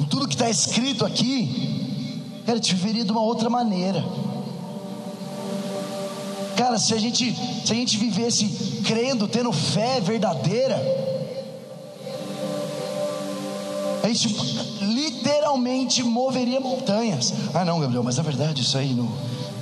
em 0.00 0.04
tudo 0.04 0.26
que 0.26 0.34
está 0.34 0.50
escrito 0.50 1.04
aqui, 1.04 2.22
cara, 2.44 2.58
gente 2.58 2.74
viveria 2.74 3.04
de 3.04 3.12
uma 3.12 3.22
outra 3.22 3.48
maneira. 3.48 4.04
Cara, 6.56 6.78
se 6.78 6.94
a 6.94 6.98
gente, 6.98 7.34
se 7.64 7.72
a 7.72 7.74
gente 7.74 7.96
vivesse 7.96 8.82
crendo, 8.84 9.28
tendo 9.28 9.52
fé 9.52 10.00
verdadeira, 10.00 10.76
a 14.02 14.08
gente 14.08 14.28
literalmente 14.80 16.02
moveria 16.02 16.60
montanhas. 16.60 17.32
Ah, 17.52 17.64
não, 17.64 17.80
Gabriel, 17.80 18.02
mas 18.02 18.18
é 18.18 18.22
verdade 18.22 18.62
isso 18.62 18.76
aí 18.76 18.92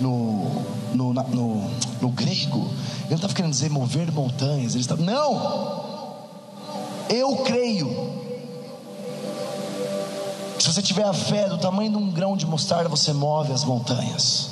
no, 0.02 0.64
no, 0.94 1.12
no, 1.14 1.22
no, 1.22 1.70
no 2.00 2.08
grego. 2.10 2.68
Ele 3.06 3.14
estava 3.14 3.32
querendo 3.32 3.52
dizer 3.52 3.70
mover 3.70 4.10
montanhas. 4.10 4.74
Ele 4.74 4.82
estava, 4.82 5.02
não! 5.02 6.12
Eu 7.08 7.36
creio. 7.38 7.88
Se 10.58 10.72
você 10.72 10.82
tiver 10.82 11.04
a 11.04 11.12
fé 11.12 11.48
do 11.48 11.58
tamanho 11.58 11.90
de 11.90 11.96
um 11.96 12.10
grão 12.10 12.36
de 12.36 12.46
mostarda, 12.46 12.88
você 12.88 13.12
move 13.12 13.52
as 13.52 13.64
montanhas. 13.64 14.50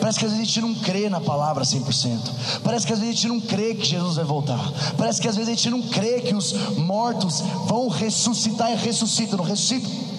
Parece 0.00 0.18
que 0.18 0.24
às 0.24 0.32
vezes 0.32 0.42
a 0.42 0.46
gente 0.46 0.60
não 0.60 0.74
crê 0.74 1.08
na 1.08 1.20
palavra 1.20 1.64
100%. 1.64 2.18
Parece 2.64 2.86
que 2.86 2.92
às 2.92 2.98
vezes 2.98 3.14
a 3.14 3.16
gente 3.16 3.28
não 3.28 3.40
crê 3.40 3.74
que 3.74 3.86
Jesus 3.86 4.16
vai 4.16 4.24
voltar. 4.24 4.60
Parece 4.98 5.20
que 5.20 5.28
às 5.28 5.36
vezes 5.36 5.48
a 5.48 5.54
gente 5.54 5.70
não 5.70 5.82
crê 5.82 6.20
que 6.20 6.34
os 6.34 6.52
mortos 6.76 7.40
vão 7.66 7.88
ressuscitar 7.88 8.72
e 8.72 8.74
ressuscitam, 8.74 9.38
não 9.38 9.44
ressuscitam. 9.44 10.11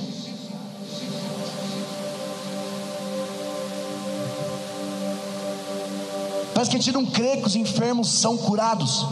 Parece 6.64 6.72
que 6.72 6.78
a 6.78 6.80
gente 6.80 6.94
não 6.94 7.06
crê 7.06 7.36
que 7.36 7.46
os 7.46 7.58
enfermos 7.58 8.08
são 8.08 8.38
curados. 8.38 9.06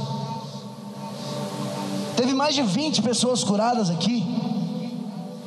Teve 2.15 2.33
mais 2.33 2.55
de 2.55 2.61
20 2.61 3.01
pessoas 3.01 3.43
curadas 3.43 3.89
aqui. 3.89 4.25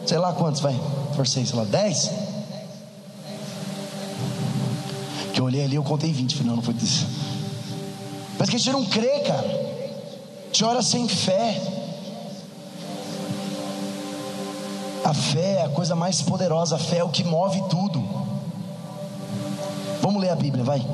Sei 0.07 0.19
lá 0.19 0.35
quantos, 0.35 0.61
vai. 0.61 0.79
Forcei, 1.17 1.47
sei 1.47 1.57
lá, 1.57 1.65
10? 1.65 2.11
Que 5.33 5.41
eu 5.41 5.47
olhei 5.47 5.65
ali, 5.65 5.77
eu 5.77 5.83
contei 5.83 6.13
20. 6.13 6.35
Falei, 6.35 6.49
não, 6.51 6.57
não 6.57 6.63
foi 6.63 6.75
isso. 6.75 7.07
Mas 8.39 8.51
que 8.51 8.57
a 8.57 8.59
gente 8.59 8.73
não 8.73 8.85
crê, 8.85 9.21
cara. 9.21 9.49
A 9.49 10.47
gente 10.49 10.63
ora 10.63 10.83
sem 10.83 11.09
fé. 11.09 11.59
A 15.03 15.15
fé 15.15 15.61
é 15.61 15.65
a 15.65 15.71
coisa 15.71 15.97
mais 15.97 16.21
poderosa. 16.21 16.77
A 16.77 16.79
fé 16.79 16.99
é 16.99 17.05
o 17.05 17.09
que 17.09 17.25
move 17.25 17.63
tudo. 17.71 18.07
Vamos 20.03 20.21
ler 20.21 20.29
a 20.29 20.37
Bíblia, 20.37 20.63
vai. 20.63 20.85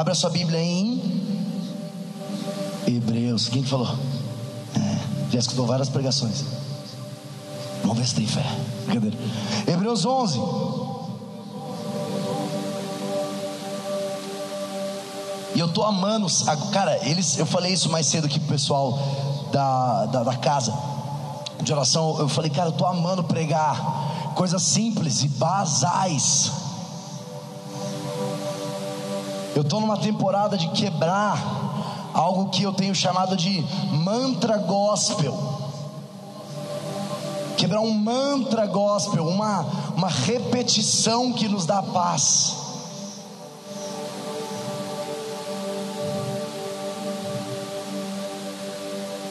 Abra 0.00 0.14
sua 0.14 0.30
Bíblia 0.30 0.58
em 0.58 0.98
Hebreus. 2.86 3.50
Quem 3.50 3.62
que 3.62 3.68
falou? 3.68 3.94
É, 4.74 5.30
já 5.30 5.38
escutou 5.38 5.66
várias 5.66 5.90
pregações. 5.90 6.42
Vamos 7.82 7.98
ver 7.98 8.06
se 8.06 8.14
tem 8.14 8.26
fé. 8.26 8.42
Brincadeira. 8.86 9.18
Hebreus 9.68 10.06
11. 10.06 10.40
E 15.54 15.60
eu 15.60 15.68
tô 15.68 15.82
amando, 15.82 16.26
cara, 16.72 16.98
eles, 17.06 17.36
eu 17.36 17.44
falei 17.44 17.74
isso 17.74 17.90
mais 17.90 18.06
cedo 18.06 18.24
aqui 18.24 18.40
pro 18.40 18.48
pessoal 18.48 18.98
da, 19.52 20.06
da, 20.06 20.22
da 20.22 20.36
casa 20.38 20.72
de 21.62 21.70
oração. 21.74 22.16
Eu 22.18 22.28
falei, 22.30 22.50
cara, 22.50 22.70
eu 22.70 22.72
tô 22.72 22.86
amando 22.86 23.22
pregar 23.22 24.32
coisas 24.34 24.62
simples 24.62 25.22
e 25.24 25.28
basais. 25.28 26.59
Eu 29.54 29.64
tô 29.64 29.80
numa 29.80 29.96
temporada 29.96 30.56
de 30.56 30.68
quebrar 30.68 31.38
algo 32.14 32.50
que 32.50 32.62
eu 32.62 32.72
tenho 32.72 32.94
chamado 32.94 33.36
de 33.36 33.64
mantra 33.92 34.58
gospel. 34.58 35.36
Quebrar 37.56 37.80
um 37.80 37.90
mantra 37.90 38.66
gospel, 38.66 39.26
uma, 39.26 39.66
uma 39.96 40.08
repetição 40.08 41.32
que 41.32 41.48
nos 41.48 41.66
dá 41.66 41.82
paz. 41.82 42.59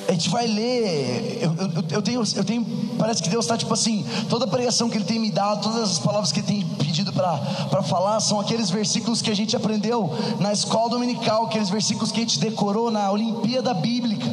A 0.10 0.12
gente 0.12 0.28
vai 0.30 0.48
ler. 0.48 1.38
Eu, 1.40 1.56
eu, 1.56 1.84
eu, 1.92 2.02
tenho, 2.02 2.24
eu 2.36 2.44
tenho, 2.44 2.66
parece 2.98 3.22
que 3.22 3.30
Deus 3.30 3.46
está 3.46 3.56
tipo 3.56 3.72
assim. 3.72 4.04
Toda 4.28 4.46
a 4.46 4.48
pregação 4.48 4.90
que 4.90 4.98
Ele 4.98 5.06
tem 5.06 5.20
me 5.20 5.30
dado, 5.30 5.62
todas 5.62 5.92
as 5.92 6.00
palavras 6.00 6.32
que 6.32 6.40
Ele 6.40 6.48
tem 6.48 6.66
pedido 6.78 7.14
para 7.14 7.84
falar, 7.84 8.20
são 8.20 8.40
aqueles 8.40 8.72
versículos 8.72 9.22
que 9.22 9.30
a 9.30 9.36
gente 9.36 9.56
aprendeu 9.56 10.12
na 10.40 10.52
escola 10.52 10.90
dominical, 10.90 11.46
aqueles 11.46 11.70
versículos 11.70 12.12
que 12.12 12.18
a 12.18 12.22
gente 12.24 12.40
decorou 12.40 12.90
na 12.90 13.12
Olimpíada 13.12 13.72
Bíblica. 13.76 14.26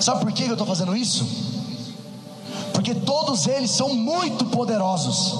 Sabe 0.00 0.20
por 0.20 0.32
que 0.32 0.42
eu 0.42 0.52
estou 0.52 0.66
fazendo 0.66 0.96
isso? 0.96 1.24
Porque 2.72 2.92
todos 2.92 3.46
eles 3.46 3.70
são 3.70 3.94
muito 3.94 4.46
poderosos. 4.46 5.38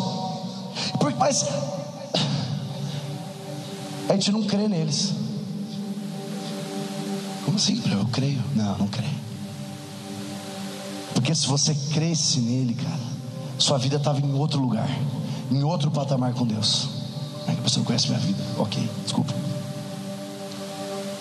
Mas 1.18 1.44
a 4.08 4.12
gente 4.12 4.30
não 4.30 4.44
crê 4.44 4.68
neles. 4.68 5.23
Como 7.54 7.62
assim? 7.62 7.80
Eu 7.92 8.04
creio. 8.06 8.42
Não, 8.56 8.76
não 8.78 8.88
creio. 8.88 9.14
Porque 11.14 11.32
se 11.32 11.46
você 11.46 11.72
cresce 11.92 12.40
nele, 12.40 12.74
cara, 12.74 13.00
sua 13.58 13.78
vida 13.78 13.94
estava 13.94 14.18
em 14.20 14.34
outro 14.34 14.60
lugar, 14.60 14.88
em 15.52 15.62
outro 15.62 15.88
patamar 15.88 16.34
com 16.34 16.44
Deus. 16.44 16.88
É 17.46 17.54
que 17.54 17.60
você 17.60 17.78
não 17.78 17.84
conhece 17.84 18.08
minha 18.08 18.18
vida. 18.18 18.42
Ok, 18.58 18.90
desculpa. 19.04 19.32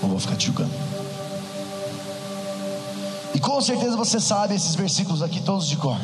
Não 0.02 0.10
vou 0.10 0.20
ficar 0.20 0.36
te 0.36 0.48
julgando. 0.48 0.74
E 3.36 3.40
com 3.40 3.62
certeza 3.62 3.96
você 3.96 4.20
sabe 4.20 4.56
esses 4.56 4.74
versículos 4.74 5.22
aqui 5.22 5.40
todos 5.40 5.68
de 5.68 5.78
cor. 5.78 6.00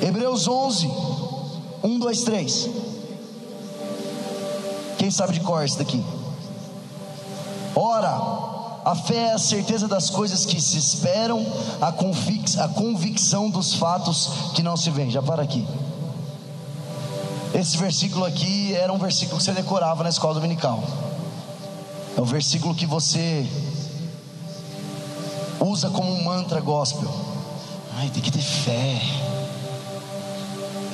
Hebreus 0.00 0.46
11, 0.46 0.88
1, 1.82 1.98
2, 1.98 2.22
3. 2.22 2.68
Quem 4.96 5.10
sabe 5.10 5.32
de 5.32 5.40
cor 5.40 5.64
esse 5.64 5.76
daqui? 5.76 6.00
Ora, 7.74 8.10
a 8.84 8.94
fé 8.94 9.28
é 9.28 9.32
a 9.32 9.38
certeza 9.38 9.86
das 9.86 10.10
coisas 10.10 10.44
que 10.44 10.60
se 10.60 10.76
esperam, 10.76 11.44
a, 11.80 11.92
convic 11.92 12.58
a 12.58 12.68
convicção 12.68 13.48
dos 13.48 13.74
fatos 13.74 14.30
que 14.54 14.62
não 14.62 14.76
se 14.76 14.90
veem. 14.90 15.10
Já 15.10 15.22
para 15.22 15.42
aqui. 15.42 15.66
Esse 17.54 17.76
versículo 17.76 18.24
aqui 18.24 18.74
era 18.74 18.92
um 18.92 18.98
versículo 18.98 19.38
que 19.38 19.44
você 19.44 19.52
decorava 19.52 20.02
na 20.02 20.08
escola 20.08 20.34
dominical. 20.34 20.82
É 22.16 22.20
o 22.20 22.24
versículo 22.24 22.74
que 22.74 22.86
você 22.86 23.46
usa 25.60 25.88
como 25.90 26.12
um 26.12 26.24
mantra 26.24 26.60
gospel. 26.60 27.10
Ai, 27.96 28.10
tem 28.10 28.22
que 28.22 28.30
ter 28.30 28.42
fé. 28.42 29.00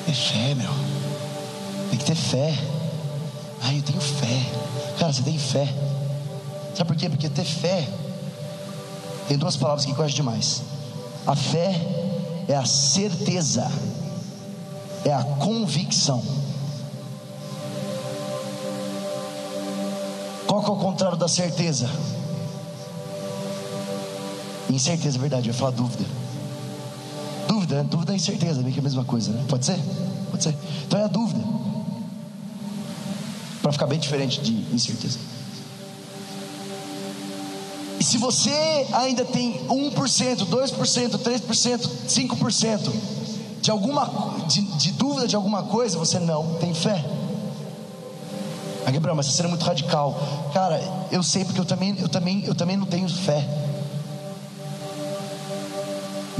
Tem 0.04 0.14
que 0.14 0.20
ter 0.20 0.32
fé, 0.32 0.54
meu. 0.54 0.70
Tem 1.90 1.98
que 1.98 2.04
ter 2.04 2.14
fé. 2.14 2.58
Ai, 3.62 3.78
eu 3.78 3.82
tenho 3.82 4.00
fé. 4.00 4.46
Cara, 4.98 5.12
você 5.12 5.22
tem 5.22 5.38
fé. 5.38 5.87
Sabe 6.78 6.90
por 6.90 6.96
quê? 6.96 7.08
Porque 7.08 7.28
ter 7.28 7.44
fé 7.44 7.88
tem 9.26 9.36
duas 9.36 9.56
palavras 9.56 9.84
que 9.84 9.90
eu 9.90 10.06
demais. 10.06 10.62
A 11.26 11.34
fé 11.34 11.74
é 12.46 12.54
a 12.54 12.64
certeza, 12.64 13.68
é 15.04 15.12
a 15.12 15.24
convicção. 15.24 16.22
Qual 20.46 20.62
que 20.62 20.70
é 20.70 20.72
o 20.72 20.76
contrário 20.76 21.18
da 21.18 21.26
certeza? 21.26 21.90
Incerteza, 24.70 25.18
é 25.18 25.20
verdade, 25.20 25.48
eu 25.48 25.52
ia 25.52 25.58
falar 25.58 25.72
dúvida. 25.72 26.04
Dúvida, 27.48 27.82
dúvida 27.82 28.12
é 28.12 28.16
incerteza, 28.16 28.62
meio 28.62 28.72
que 28.72 28.78
é 28.78 28.82
a 28.82 28.84
mesma 28.84 29.04
coisa, 29.04 29.32
né? 29.32 29.44
Pode 29.48 29.66
ser? 29.66 29.80
Pode 30.30 30.44
ser. 30.44 30.54
Então 30.86 31.00
é 31.00 31.02
a 31.02 31.08
dúvida. 31.08 31.44
Para 33.62 33.72
ficar 33.72 33.88
bem 33.88 33.98
diferente 33.98 34.40
de 34.40 34.52
incerteza. 34.72 35.18
Se 38.08 38.16
você 38.16 38.86
ainda 38.94 39.22
tem 39.22 39.66
1%, 39.68 40.46
2%, 40.46 41.18
3%, 41.18 41.90
5% 42.08 42.92
de 43.60 43.70
alguma 43.70 44.46
de, 44.48 44.62
de 44.62 44.92
dúvida 44.92 45.28
de 45.28 45.36
alguma 45.36 45.64
coisa, 45.64 45.98
você 45.98 46.18
não 46.18 46.54
tem 46.54 46.72
fé. 46.72 47.04
Ah, 48.86 48.90
Gabriel, 48.90 49.14
mas 49.14 49.26
você 49.26 49.42
é 49.42 49.46
muito 49.46 49.62
radical. 49.62 50.18
Cara, 50.54 50.80
eu 51.12 51.22
sei 51.22 51.44
porque 51.44 51.60
eu 51.60 51.66
também, 51.66 51.98
eu 52.00 52.08
também, 52.08 52.42
eu 52.46 52.54
também 52.54 52.78
não 52.78 52.86
tenho 52.86 53.06
fé. 53.10 53.46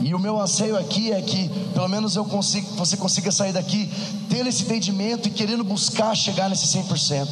E 0.03 0.15
o 0.15 0.19
meu 0.19 0.41
anseio 0.41 0.75
aqui 0.75 1.13
é 1.13 1.21
que, 1.21 1.51
pelo 1.75 1.87
menos 1.87 2.17
eu 2.17 2.25
você 2.25 2.97
consiga 2.97 3.31
sair 3.31 3.53
daqui 3.53 3.93
tendo 4.31 4.49
esse 4.49 4.63
entendimento 4.63 5.29
e 5.29 5.31
querendo 5.31 5.63
buscar 5.63 6.15
chegar 6.15 6.49
nesse 6.49 6.67
100%. 6.79 7.29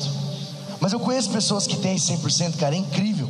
Mas 0.79 0.93
eu 0.93 1.01
conheço 1.01 1.31
pessoas 1.31 1.67
que 1.67 1.79
têm 1.79 1.97
esse 1.97 2.13
100%, 2.13 2.57
cara, 2.59 2.75
é 2.75 2.79
incrível. 2.79 3.27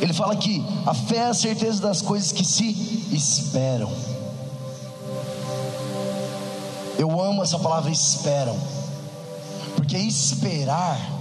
Ele 0.00 0.12
fala 0.12 0.36
que 0.36 0.64
a 0.84 0.94
fé 0.94 1.16
é 1.18 1.26
a 1.28 1.34
certeza 1.34 1.80
das 1.80 2.02
coisas 2.02 2.32
que 2.32 2.44
se 2.44 3.06
esperam. 3.12 3.90
Eu 6.98 7.20
amo 7.20 7.42
essa 7.42 7.58
palavra 7.58 7.90
esperam, 7.90 8.56
porque 9.76 9.96
esperar 9.96 11.16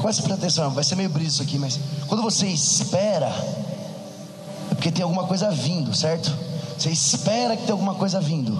Começa 0.00 0.20
a 0.20 0.24
prestar 0.24 0.34
atenção, 0.34 0.70
vai 0.70 0.84
ser 0.84 0.94
meio 0.94 1.08
brisa 1.08 1.30
isso 1.30 1.42
aqui, 1.42 1.58
mas 1.58 1.80
quando 2.06 2.22
você 2.22 2.46
espera, 2.46 3.28
é 4.70 4.74
porque 4.74 4.90
tem 4.90 5.02
alguma 5.02 5.24
coisa 5.24 5.50
vindo, 5.50 5.94
certo? 5.94 6.32
Você 6.78 6.90
espera 6.90 7.56
que 7.56 7.64
tem 7.64 7.72
alguma 7.72 7.94
coisa 7.94 8.20
vindo. 8.20 8.56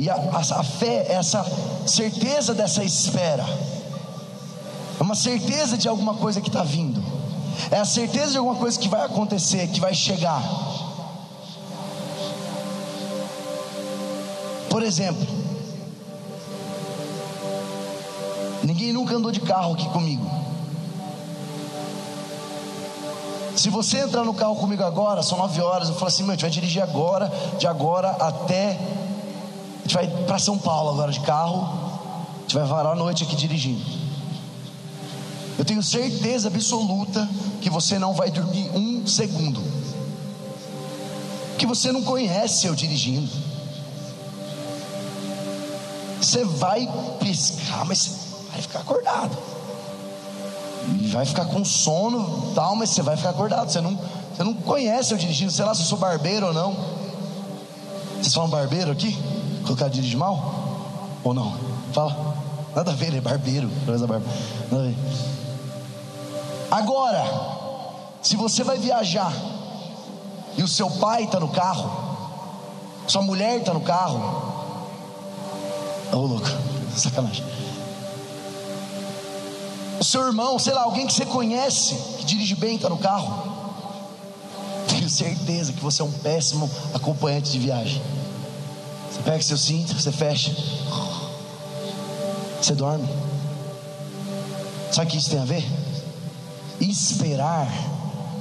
E 0.00 0.08
a, 0.08 0.14
a, 0.14 0.38
a 0.38 0.64
fé 0.64 1.06
é 1.08 1.12
essa 1.12 1.44
certeza 1.86 2.54
dessa 2.54 2.82
espera, 2.82 3.44
é 4.98 5.02
uma 5.02 5.14
certeza 5.14 5.76
de 5.76 5.86
alguma 5.86 6.14
coisa 6.14 6.40
que 6.40 6.48
está 6.48 6.62
vindo, 6.62 7.02
é 7.70 7.78
a 7.78 7.84
certeza 7.84 8.32
de 8.32 8.38
alguma 8.38 8.56
coisa 8.56 8.80
que 8.80 8.88
vai 8.88 9.04
acontecer, 9.04 9.68
que 9.68 9.78
vai 9.78 9.94
chegar. 9.94 10.42
Por 14.70 14.82
exemplo, 14.82 15.26
Ninguém 18.62 18.92
nunca 18.92 19.16
andou 19.16 19.32
de 19.32 19.40
carro 19.40 19.72
aqui 19.72 19.88
comigo. 19.88 20.24
Se 23.56 23.68
você 23.68 23.98
entrar 23.98 24.24
no 24.24 24.32
carro 24.32 24.56
comigo 24.56 24.82
agora, 24.84 25.22
são 25.22 25.38
nove 25.38 25.60
horas, 25.60 25.88
eu 25.88 25.94
falo 25.94 26.06
assim, 26.08 26.22
meu, 26.22 26.32
a 26.32 26.34
gente 26.34 26.42
vai 26.42 26.50
dirigir 26.50 26.82
agora, 26.82 27.32
de 27.58 27.66
agora 27.66 28.10
até. 28.10 28.78
Gente 29.90 29.94
vai 29.94 30.24
para 30.24 30.38
São 30.38 30.56
Paulo 30.56 30.90
agora 30.90 31.10
de 31.10 31.18
carro. 31.18 31.66
A 32.36 32.40
gente 32.42 32.54
vai 32.54 32.64
varar 32.64 32.92
a 32.92 32.94
noite 32.94 33.24
aqui 33.24 33.34
dirigindo. 33.34 33.82
Eu 35.58 35.64
tenho 35.64 35.82
certeza 35.82 36.46
absoluta 36.46 37.28
que 37.60 37.68
você 37.68 37.98
não 37.98 38.14
vai 38.14 38.30
dormir 38.30 38.70
um 38.72 39.04
segundo. 39.04 39.60
Que 41.58 41.66
você 41.66 41.90
não 41.90 42.04
conhece 42.04 42.68
eu 42.68 42.74
dirigindo. 42.76 43.28
Você 46.20 46.44
vai 46.44 46.88
piscar, 47.18 47.84
mas 47.84 48.12
vai 48.52 48.62
ficar 48.62 48.78
acordado. 48.78 49.36
Vai 51.10 51.26
ficar 51.26 51.46
com 51.46 51.64
sono, 51.64 52.52
tal, 52.54 52.76
mas 52.76 52.90
você 52.90 53.02
vai 53.02 53.16
ficar 53.16 53.30
acordado. 53.30 53.72
Você 53.72 53.80
não, 53.80 53.98
você 54.36 54.44
não 54.44 54.54
conhece 54.54 55.12
eu 55.12 55.18
dirigindo, 55.18 55.50
sei 55.50 55.64
lá 55.64 55.74
se 55.74 55.80
eu 55.80 55.86
sou 55.86 55.98
barbeiro 55.98 56.46
ou 56.46 56.54
não. 56.54 56.76
Vocês 58.20 58.32
falam 58.32 58.48
barbeiro 58.48 58.92
aqui? 58.92 59.18
Colocar 59.70 59.88
dirige 59.88 60.16
mal? 60.16 60.52
Ou 61.22 61.32
não? 61.32 61.54
Fala. 61.92 62.34
Nada 62.74 62.90
a 62.90 62.94
ver, 62.94 63.06
ele 63.06 63.18
é 63.18 63.20
barbeiro. 63.20 63.70
Nada 63.86 64.04
a 64.04 64.88
ver. 64.88 64.96
Agora, 66.72 67.24
se 68.20 68.34
você 68.34 68.64
vai 68.64 68.78
viajar 68.78 69.32
e 70.56 70.62
o 70.64 70.66
seu 70.66 70.90
pai 70.90 71.22
está 71.22 71.38
no 71.38 71.48
carro, 71.50 71.88
sua 73.06 73.22
mulher 73.22 73.58
está 73.58 73.72
no 73.72 73.80
carro, 73.80 74.18
ô 76.12 76.16
oh, 76.16 76.26
louco, 76.26 76.48
sacanagem 76.96 77.44
o 80.00 80.04
seu 80.04 80.26
irmão, 80.26 80.58
sei 80.58 80.72
lá, 80.72 80.82
alguém 80.84 81.06
que 81.06 81.12
você 81.12 81.26
conhece, 81.26 81.94
que 82.18 82.24
dirige 82.24 82.54
bem, 82.54 82.76
está 82.76 82.88
no 82.88 82.96
carro. 82.96 83.52
Tenho 84.88 85.08
certeza 85.10 85.74
que 85.74 85.80
você 85.80 86.00
é 86.00 86.04
um 86.04 86.10
péssimo 86.10 86.68
acompanhante 86.94 87.52
de 87.52 87.58
viagem. 87.58 88.00
Você 89.10 89.22
pega 89.22 89.42
seu 89.42 89.56
cinto, 89.56 89.94
você 89.94 90.12
fecha, 90.12 90.54
você 92.60 92.74
dorme. 92.74 93.08
Sabe 94.92 95.08
o 95.08 95.10
que 95.10 95.18
isso 95.18 95.30
tem 95.30 95.40
a 95.40 95.44
ver? 95.44 95.64
Esperar, 96.80 97.68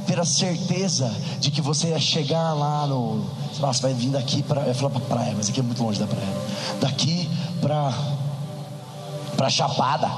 ter 0.05 0.19
a 0.19 0.25
certeza 0.25 1.13
de 1.39 1.51
que 1.51 1.61
você 1.61 1.89
ia 1.89 1.99
chegar 1.99 2.53
lá 2.53 2.87
no. 2.87 3.25
Você 3.59 3.81
vai 3.81 3.93
vir 3.93 4.09
daqui 4.09 4.43
para. 4.43 4.61
Eu 4.61 4.67
ia 4.67 4.73
falar 4.75 4.91
para 4.91 5.01
praia, 5.01 5.33
mas 5.35 5.49
aqui 5.49 5.59
é 5.59 5.63
muito 5.63 5.83
longe 5.83 5.99
da 5.99 6.07
praia. 6.07 6.37
Daqui 6.79 7.29
para. 7.61 7.93
Para 9.35 9.49
Chapada 9.49 10.09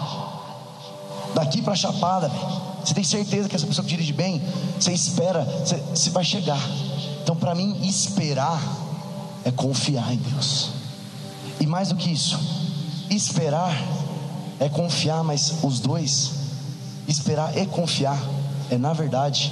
daqui 1.34 1.62
para 1.62 1.76
Chapada, 1.76 2.30
você 2.84 2.94
tem 2.94 3.04
certeza 3.04 3.48
que 3.48 3.56
essa 3.56 3.66
pessoa 3.66 3.84
que 3.84 3.92
dirige 3.92 4.14
bem, 4.14 4.42
você 4.80 4.92
espera, 4.92 5.44
você, 5.44 5.76
você 5.78 6.10
vai 6.10 6.24
chegar. 6.24 6.60
Então, 7.24 7.36
para 7.36 7.54
mim, 7.56 7.78
esperar 7.84 8.62
é 9.44 9.52
confiar 9.52 10.14
em 10.14 10.18
Deus. 10.18 10.70
E 11.60 11.66
mais 11.66 11.90
do 11.90 11.96
que 11.96 12.12
isso, 12.12 12.40
esperar 13.10 13.76
é 14.60 14.70
confiar, 14.70 15.24
mas 15.24 15.64
os 15.64 15.80
dois, 15.80 16.32
esperar 17.08 17.58
e 17.58 17.66
confiar, 17.66 18.22
é 18.70 18.78
na 18.78 18.94
verdade 18.94 19.52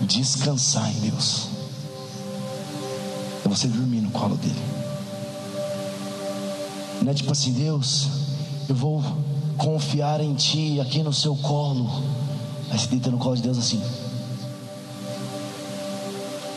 descansar 0.00 0.90
em 0.90 1.10
Deus. 1.10 1.48
É 3.44 3.48
você 3.48 3.68
dormir 3.68 4.00
no 4.00 4.10
colo 4.10 4.36
dele. 4.36 4.62
Não 7.00 7.10
é 7.10 7.14
tipo 7.14 7.32
assim, 7.32 7.52
Deus, 7.52 8.08
eu 8.68 8.74
vou 8.74 9.02
confiar 9.56 10.20
em 10.20 10.34
Ti 10.34 10.80
aqui 10.80 11.02
no 11.02 11.12
seu 11.12 11.36
colo. 11.36 11.88
Aí 12.70 12.78
você 12.78 12.86
deita 12.86 13.10
no 13.10 13.18
colo 13.18 13.36
de 13.36 13.42
Deus 13.42 13.58
assim. 13.58 13.82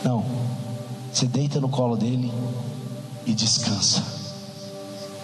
Não. 0.04 0.45
Você 1.16 1.26
deita 1.26 1.58
no 1.58 1.70
colo 1.70 1.96
dele 1.96 2.30
e 3.24 3.32
descansa. 3.32 4.04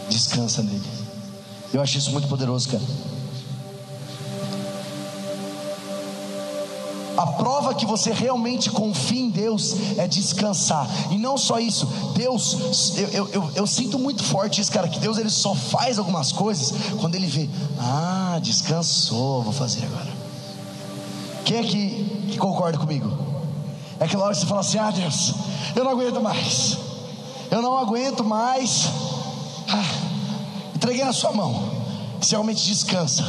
Descansa 0.08 0.62
nele. 0.62 0.80
Eu 1.70 1.82
acho 1.82 1.98
isso 1.98 2.10
muito 2.12 2.26
poderoso, 2.28 2.66
cara. 2.70 2.82
A 7.14 7.26
prova 7.26 7.74
que 7.74 7.84
você 7.84 8.10
realmente 8.10 8.70
confia 8.70 9.20
em 9.20 9.28
Deus 9.28 9.76
é 9.98 10.08
descansar. 10.08 10.88
E 11.10 11.18
não 11.18 11.36
só 11.36 11.58
isso, 11.58 11.86
Deus, 12.16 12.96
eu, 12.96 13.08
eu, 13.08 13.28
eu, 13.28 13.52
eu, 13.56 13.66
sinto 13.66 13.98
muito 13.98 14.24
forte 14.24 14.62
isso, 14.62 14.72
cara, 14.72 14.88
que 14.88 14.98
Deus 14.98 15.18
ele 15.18 15.28
só 15.28 15.54
faz 15.54 15.98
algumas 15.98 16.32
coisas 16.32 16.72
quando 17.02 17.16
ele 17.16 17.26
vê, 17.26 17.50
ah, 17.78 18.40
descansou, 18.42 19.42
vou 19.42 19.52
fazer 19.52 19.84
agora. 19.84 20.10
Quem 21.44 21.58
é 21.58 21.62
que, 21.62 22.28
que 22.30 22.38
concorda 22.38 22.78
comigo? 22.78 23.21
É 24.00 24.04
aquela 24.04 24.24
hora 24.24 24.34
que 24.34 24.40
você 24.40 24.46
fala 24.46 24.60
assim: 24.60 24.78
ah, 24.78 24.90
Deus, 24.90 25.34
eu 25.74 25.84
não 25.84 25.90
aguento 25.92 26.20
mais, 26.20 26.78
eu 27.50 27.62
não 27.62 27.78
aguento 27.78 28.24
mais. 28.24 28.88
Ah, 29.68 29.84
entreguei 30.74 31.04
na 31.04 31.12
sua 31.12 31.32
mão. 31.32 31.70
Você 32.20 32.34
realmente 32.34 32.64
descansa. 32.64 33.24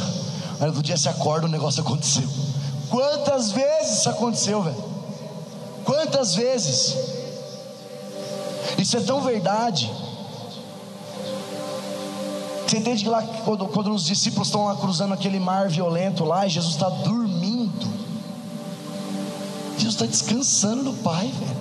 Aí 0.60 0.70
no 0.70 0.82
dia 0.82 0.96
você 0.96 1.08
acorda, 1.08 1.46
o 1.46 1.50
negócio 1.50 1.82
aconteceu. 1.82 2.28
Quantas 2.88 3.50
vezes 3.50 3.98
isso 3.98 4.10
aconteceu, 4.10 4.62
velho? 4.62 4.84
Quantas 5.84 6.34
vezes? 6.34 6.96
Isso 8.78 8.96
é 8.96 9.00
tão 9.00 9.20
verdade. 9.20 9.90
Você 12.66 12.78
entende 12.78 13.04
que 13.04 13.08
lá 13.08 13.22
quando, 13.44 13.66
quando 13.66 13.92
os 13.92 14.04
discípulos 14.04 14.48
estão 14.48 14.64
lá 14.66 14.76
cruzando 14.76 15.12
aquele 15.14 15.38
mar 15.38 15.68
violento 15.68 16.24
lá, 16.24 16.46
e 16.46 16.50
Jesus 16.50 16.74
está 16.74 16.88
dormindo. 16.88 17.33
Jesus 19.76 19.94
está 19.94 20.06
descansando 20.06 20.82
no 20.82 20.94
Pai, 20.94 21.26
velho. 21.26 21.56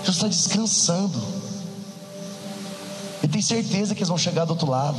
Jesus 0.00 0.16
está 0.16 0.28
descansando. 0.28 1.22
Ele 3.22 3.32
tem 3.32 3.42
certeza 3.42 3.94
que 3.94 4.00
eles 4.00 4.08
vão 4.08 4.18
chegar 4.18 4.44
do 4.44 4.50
outro 4.50 4.68
lado. 4.68 4.98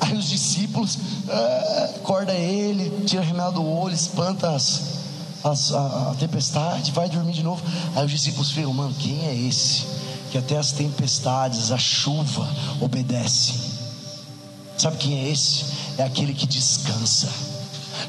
Aí 0.00 0.16
os 0.16 0.28
discípulos 0.28 0.98
ah, 1.28 1.90
acorda 1.96 2.32
ele, 2.32 3.04
tira 3.06 3.22
a 3.22 3.24
remela 3.24 3.52
do 3.52 3.64
olho, 3.64 3.94
espanta 3.94 4.50
as, 4.50 4.82
as, 5.44 5.72
a, 5.72 6.10
a, 6.10 6.14
tempestade, 6.18 6.90
vai 6.90 7.08
dormir 7.08 7.32
de 7.32 7.42
novo. 7.42 7.62
Aí 7.94 8.04
os 8.04 8.10
discípulos 8.10 8.50
falam, 8.50 8.72
mano, 8.72 8.94
quem 8.98 9.26
é 9.26 9.34
esse? 9.34 9.86
Que 10.32 10.38
até 10.38 10.56
as 10.56 10.72
tempestades, 10.72 11.70
a 11.70 11.78
chuva 11.78 12.48
obedece. 12.80 13.54
Sabe 14.76 14.96
quem 14.96 15.18
é 15.18 15.28
esse? 15.28 15.64
É 15.98 16.02
aquele 16.02 16.32
que 16.32 16.46
descansa. 16.46 17.28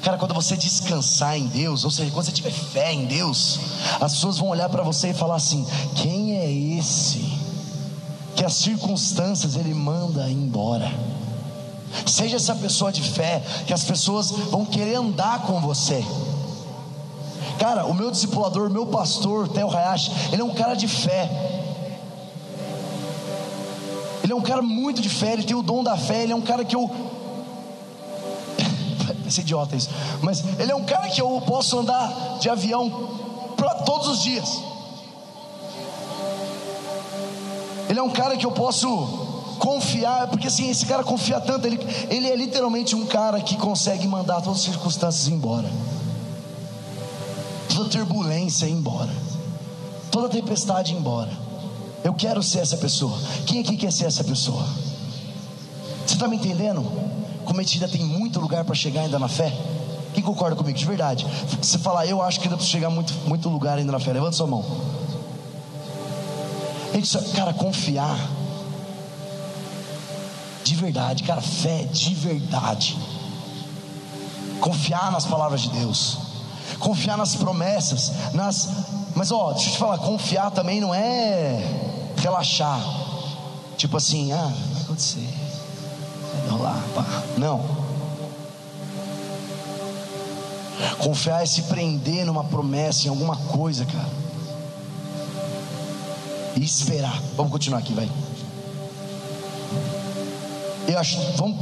Cara, 0.04 0.18
quando 0.18 0.34
você 0.34 0.58
descansar 0.58 1.38
em 1.38 1.46
Deus, 1.46 1.86
ou 1.86 1.92
seja, 1.92 2.10
quando 2.12 2.26
você 2.26 2.32
tiver 2.32 2.52
fé 2.52 2.92
em 2.92 3.06
Deus, 3.06 3.60
as 4.00 4.14
pessoas 4.14 4.38
vão 4.40 4.50
olhar 4.50 4.68
para 4.68 4.82
você 4.82 5.10
e 5.10 5.14
falar 5.14 5.36
assim: 5.36 5.66
quem 5.96 6.38
é 6.38 6.52
esse? 6.52 7.20
Que 8.36 8.44
as 8.44 8.54
circunstâncias 8.54 9.56
ele 9.56 9.74
manda 9.74 10.30
embora. 10.30 10.92
Seja 12.06 12.38
essa 12.38 12.56
pessoa 12.56 12.92
de 12.92 13.04
fé, 13.04 13.44
que 13.68 13.74
as 13.74 13.84
pessoas 13.84 14.32
vão 14.32 14.66
querer 14.66 14.96
andar 14.96 15.44
com 15.44 15.60
você. 15.60 16.04
Cara, 17.60 17.86
o 17.86 17.94
meu 17.94 18.10
discipulador, 18.10 18.72
meu 18.72 18.88
pastor, 18.88 19.48
Theo 19.48 19.70
Hayashi, 19.70 20.12
ele 20.32 20.42
é 20.42 20.46
um 20.46 20.54
cara 20.54 20.74
de 20.74 20.88
fé. 20.88 21.30
Ele 24.24 24.34
é 24.34 24.36
um 24.36 24.42
cara 24.42 24.62
muito 24.62 25.02
de 25.02 25.10
fé, 25.10 25.34
ele 25.34 25.44
tem 25.44 25.56
o 25.56 25.62
dom 25.62 25.84
da 25.84 25.96
fé, 25.98 26.24
ele 26.24 26.32
é 26.32 26.36
um 26.36 26.42
cara 26.42 26.66
que 26.66 26.76
eu. 26.76 26.90
Parece 29.32 29.42
idiota 29.42 29.76
isso. 29.78 29.90
Mas 30.22 30.44
ele 30.60 30.74
é 30.74 30.76
um 30.76 30.84
cara 30.84 31.08
que 31.08 31.22
eu 31.22 31.42
posso 31.48 31.80
andar 31.80 32.38
de 32.40 32.50
avião 32.50 32.90
para 33.56 33.76
todos 33.76 34.10
os 34.10 34.22
dias. 34.22 34.62
Ele 37.90 37.98
é 37.98 38.04
um 38.04 38.10
cara 38.10 38.36
que 38.36 38.46
eu 38.46 38.52
posso 38.52 38.88
confiar, 39.58 40.28
porque 40.28 40.48
assim, 40.48 40.70
esse 40.70 40.86
cara 40.86 41.04
confia 41.04 41.40
tanto, 41.40 41.66
ele, 41.66 41.80
ele 42.10 42.28
é 42.28 42.36
literalmente 42.36 42.96
um 42.96 43.06
cara 43.06 43.40
que 43.40 43.56
consegue 43.56 44.06
mandar 44.08 44.42
todas 44.42 44.60
as 44.60 44.66
circunstâncias 44.66 45.28
embora, 45.28 45.70
toda 47.74 47.90
turbulência 47.90 48.66
embora, 48.66 49.12
toda 50.10 50.28
tempestade 50.28 50.94
embora. 50.94 51.32
Eu 52.04 52.14
quero 52.14 52.42
ser 52.42 52.60
essa 52.60 52.78
pessoa. 52.78 53.16
Quem 53.46 53.62
aqui 53.62 53.78
quer 53.78 53.94
ser 53.94 54.06
essa 54.06 54.24
pessoa? 54.24 54.66
Você 56.06 56.16
está 56.16 56.28
me 56.28 56.38
entendendo? 56.38 56.82
Como 57.52 57.60
ainda 57.60 57.88
tem 57.90 58.06
muito 58.06 58.40
lugar 58.40 58.64
para 58.64 58.74
chegar 58.74 59.02
ainda 59.02 59.20
na 59.20 59.28
fé? 59.28 59.52
Quem 60.14 60.24
concorda 60.24 60.56
comigo? 60.56 60.78
De 60.78 60.86
verdade. 60.86 61.28
Você 61.62 61.78
falar, 61.78 62.06
eu 62.06 62.22
acho 62.22 62.40
que 62.40 62.46
ainda 62.46 62.56
precisa 62.56 62.72
chegar 62.72 62.90
muito, 62.90 63.14
muito 63.28 63.50
lugar 63.50 63.78
ainda 63.78 63.92
na 63.92 64.00
fé. 64.00 64.14
Levanta 64.14 64.38
sua 64.38 64.48
mão. 64.48 64.64
Cara, 67.36 67.54
confiar 67.54 68.18
de 70.64 70.76
verdade, 70.76 71.24
cara, 71.24 71.42
fé 71.42 71.84
de 71.92 72.16
verdade. 72.16 72.98
Confiar 74.62 75.12
nas 75.12 75.26
palavras 75.26 75.60
de 75.60 75.72
Deus, 75.72 76.20
confiar 76.80 77.18
nas 77.18 77.36
promessas, 77.36 78.14
nas. 78.34 78.70
Mas 79.14 79.30
ó, 79.30 79.52
deixa 79.52 79.68
eu 79.68 79.74
te 79.74 79.78
falar, 79.78 79.98
confiar 79.98 80.52
também 80.52 80.80
não 80.80 80.96
é 80.96 81.62
relaxar. 82.16 82.80
Tipo 83.76 83.98
assim, 83.98 84.32
ah, 84.32 84.54
vai 84.74 84.84
acontecer. 84.84 85.41
Rolar, 86.62 86.84
pá. 86.94 87.06
Não. 87.38 87.60
Confiar 91.00 91.42
é 91.42 91.46
se 91.46 91.64
prender 91.64 92.26
numa 92.26 92.44
promessa, 92.44 93.08
em 93.08 93.10
alguma 93.10 93.36
coisa, 93.36 93.84
cara. 93.86 94.10
E 96.56 96.64
esperar. 96.64 97.20
Vamos 97.36 97.52
continuar 97.52 97.80
aqui, 97.80 97.94
vai. 97.94 98.10
Eu 100.88 101.00
acho, 101.00 101.18
vamos, 101.36 101.58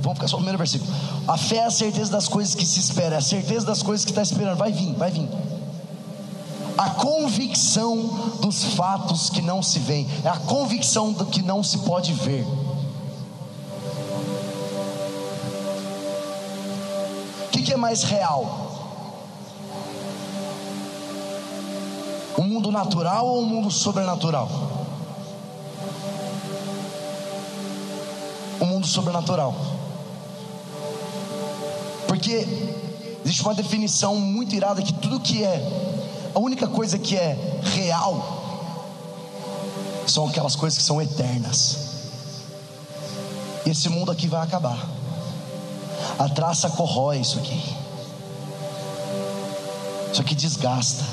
vamos 0.00 0.14
ficar 0.14 0.28
só 0.28 0.36
no 0.36 0.44
primeiro 0.44 0.58
versículo. 0.58 0.90
A 1.28 1.36
fé 1.36 1.56
é 1.56 1.66
a 1.66 1.70
certeza 1.70 2.10
das 2.10 2.26
coisas 2.26 2.54
que 2.54 2.64
se 2.64 2.80
espera, 2.80 3.16
é 3.16 3.18
a 3.18 3.22
certeza 3.22 3.66
das 3.66 3.82
coisas 3.82 4.04
que 4.04 4.12
está 4.12 4.22
esperando. 4.22 4.56
Vai 4.56 4.72
vir, 4.72 4.94
vai 4.94 5.10
vir. 5.10 5.28
A 6.78 6.88
convicção 6.90 8.38
dos 8.40 8.64
fatos 8.64 9.28
que 9.28 9.42
não 9.42 9.62
se 9.62 9.78
veem, 9.78 10.08
é 10.24 10.28
a 10.28 10.36
convicção 10.36 11.12
do 11.12 11.26
que 11.26 11.42
não 11.42 11.62
se 11.62 11.78
pode 11.78 12.14
ver. 12.14 12.46
Que, 17.72 17.74
é 17.74 17.76
mais 17.78 18.02
real? 18.02 18.70
O 22.36 22.42
mundo 22.42 22.70
natural 22.70 23.26
ou 23.26 23.40
o 23.40 23.46
mundo 23.46 23.70
sobrenatural? 23.70 24.48
o 28.60 28.64
mundo 28.66 28.86
sobrenatural. 28.86 29.56
Porque 32.06 32.46
existe 33.24 33.42
uma 33.42 33.54
definição 33.54 34.16
muito 34.16 34.54
irada 34.54 34.80
que 34.82 34.92
tudo 34.92 35.18
que 35.18 35.42
é, 35.42 36.30
a 36.32 36.38
única 36.38 36.68
coisa 36.68 36.96
que 36.96 37.16
é 37.16 37.60
real, 37.74 38.40
são 40.06 40.28
aquelas 40.28 40.54
coisas 40.54 40.78
que 40.78 40.84
são 40.84 41.02
eternas. 41.02 41.78
E 43.66 43.70
esse 43.70 43.88
mundo 43.88 44.12
aqui 44.12 44.28
vai 44.28 44.42
acabar. 44.42 45.01
A 46.18 46.28
traça 46.28 46.70
corrói 46.70 47.20
isso 47.20 47.38
aqui. 47.38 47.62
Isso 50.12 50.20
aqui 50.20 50.34
desgasta. 50.34 51.04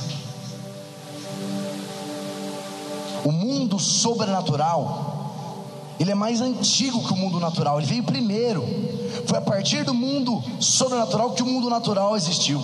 O 3.24 3.32
mundo 3.32 3.80
sobrenatural 3.80 5.10
ele 6.00 6.12
é 6.12 6.16
mais 6.16 6.40
antigo 6.40 7.06
que 7.06 7.12
o 7.12 7.16
mundo 7.18 7.42
natural, 7.42 7.78
ele 7.78 7.88
veio 7.88 8.04
primeiro. 8.04 8.64
Foi 9.26 9.38
a 9.38 9.42
partir 9.42 9.84
do 9.84 9.94
mundo 9.94 10.42
sobrenatural 10.60 11.32
que 11.32 11.44
o 11.44 11.46
mundo 11.46 11.70
natural 11.70 12.16
existiu. 12.16 12.64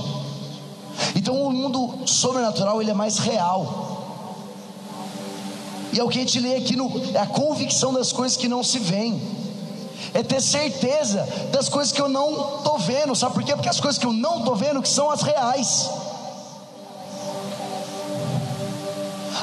Então 1.14 1.42
o 1.44 1.52
mundo 1.52 2.08
sobrenatural 2.08 2.82
ele 2.82 2.92
é 2.92 2.94
mais 2.94 3.18
real. 3.18 3.94
E 5.92 6.00
é 6.00 6.04
o 6.04 6.08
que 6.08 6.18
a 6.18 6.22
gente 6.22 6.40
lê 6.40 6.56
aqui 6.56 6.78
no, 6.78 6.90
é 7.14 7.20
a 7.20 7.28
convicção 7.28 7.94
das 7.94 8.14
coisas 8.14 8.38
que 8.38 8.48
não 8.48 8.64
se 8.64 8.80
veem. 8.80 9.22
É 10.16 10.24
ter 10.24 10.42
certeza 10.42 11.28
das 11.52 11.70
coisas 11.70 11.92
que 11.92 12.02
eu 12.02 12.08
não 12.08 12.58
estou 12.58 12.80
vendo. 12.80 13.14
Sabe 13.14 13.36
por 13.36 13.44
quê? 13.44 13.54
Porque 13.54 13.70
as 13.70 13.82
coisas 13.82 14.00
que 14.00 14.08
eu 14.08 14.14
não 14.14 14.40
estou 14.40 14.56
vendo 14.56 14.82
que 14.82 14.88
são 14.90 15.12
as 15.12 15.22
reais. 15.22 15.90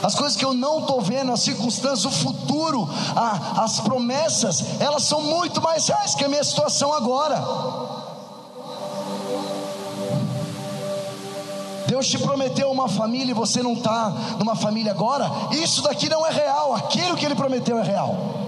as 0.02 0.16
coisas 0.16 0.36
que 0.36 0.44
eu 0.44 0.52
não 0.52 0.80
estou 0.80 1.00
vendo, 1.00 1.30
as 1.30 1.40
circunstâncias, 1.40 2.04
o 2.04 2.10
futuro, 2.10 2.88
a, 3.14 3.62
as 3.62 3.78
promessas, 3.78 4.80
elas 4.80 5.04
são 5.04 5.22
muito 5.22 5.62
mais 5.62 5.86
reais 5.86 6.14
que 6.16 6.24
a 6.24 6.28
minha 6.28 6.42
situação 6.42 6.92
agora. 6.92 7.40
Deus 11.86 12.08
te 12.08 12.18
prometeu 12.18 12.70
uma 12.70 12.88
família 12.88 13.30
e 13.30 13.34
você 13.34 13.62
não 13.62 13.74
está 13.74 14.12
numa 14.38 14.56
família 14.56 14.90
agora, 14.90 15.30
isso 15.52 15.82
daqui 15.82 16.08
não 16.08 16.26
é 16.26 16.30
real, 16.30 16.74
aquilo 16.74 17.16
que 17.16 17.24
Ele 17.24 17.34
prometeu 17.36 17.78
é 17.78 17.82
real. 17.82 18.41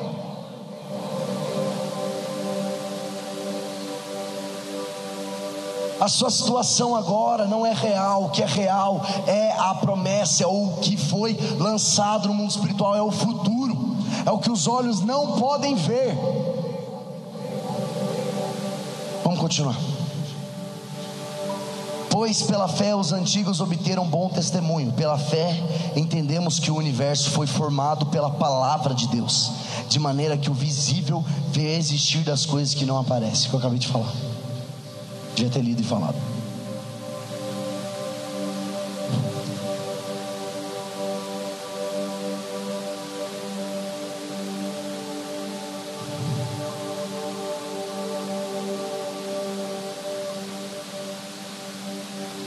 A 6.00 6.08
sua 6.08 6.30
situação 6.30 6.96
agora 6.96 7.46
não 7.46 7.64
é 7.64 7.72
real, 7.72 8.24
o 8.24 8.30
que 8.30 8.42
é 8.42 8.46
real 8.46 9.00
é 9.26 9.52
a 9.52 9.74
promessa, 9.74 10.44
é 10.44 10.46
o 10.46 10.78
que 10.82 10.96
foi 10.96 11.38
lançado 11.58 12.28
no 12.28 12.34
mundo 12.34 12.50
espiritual, 12.50 12.94
é 12.94 13.02
o 13.02 13.12
futuro, 13.12 13.96
é 14.26 14.30
o 14.30 14.38
que 14.38 14.50
os 14.50 14.66
olhos 14.66 15.00
não 15.00 15.38
podem 15.38 15.74
ver. 15.76 16.16
Vamos 19.22 19.38
continuar. 19.38 19.76
Pois 22.10 22.42
pela 22.42 22.68
fé 22.68 22.94
os 22.94 23.12
antigos 23.12 23.60
obteram 23.60 24.06
bom 24.06 24.28
testemunho. 24.28 24.92
Pela 24.92 25.18
fé 25.18 25.60
entendemos 25.96 26.60
que 26.60 26.70
o 26.70 26.76
universo 26.76 27.30
foi 27.30 27.46
formado 27.46 28.06
pela 28.06 28.30
palavra 28.30 28.94
de 28.94 29.08
Deus, 29.08 29.50
de 29.88 29.98
maneira 29.98 30.36
que 30.36 30.48
o 30.48 30.54
visível 30.54 31.24
vê 31.50 31.76
existir 31.76 32.22
das 32.22 32.46
coisas 32.46 32.72
que 32.72 32.84
não 32.84 32.98
aparecem, 32.98 33.48
que 33.48 33.54
eu 33.54 33.58
acabei 33.58 33.78
de 33.78 33.88
falar. 33.88 34.33
Devia 35.36 35.50
ter 35.50 35.62
lido 35.62 35.80
e 35.80 35.84
falado. 35.84 36.16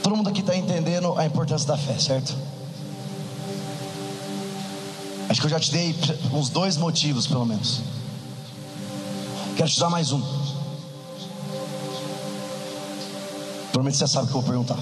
Todo 0.02 0.16
mundo 0.16 0.30
aqui 0.30 0.40
está 0.40 0.56
entendendo 0.56 1.12
a 1.18 1.26
importância 1.26 1.68
da 1.68 1.76
fé, 1.76 1.98
certo? 1.98 2.34
Acho 5.28 5.40
que 5.42 5.46
eu 5.46 5.50
já 5.50 5.60
te 5.60 5.70
dei 5.70 5.94
uns 6.32 6.48
dois 6.48 6.78
motivos, 6.78 7.26
pelo 7.26 7.44
menos. 7.44 7.82
Quero 9.54 9.68
te 9.68 9.78
dar 9.78 9.90
mais 9.90 10.10
um. 10.10 10.37
Provavelmente 13.78 13.96
você 13.96 14.08
sabe 14.08 14.26
o 14.26 14.30
que 14.30 14.34
eu 14.34 14.40
vou 14.40 14.50
perguntar. 14.50 14.78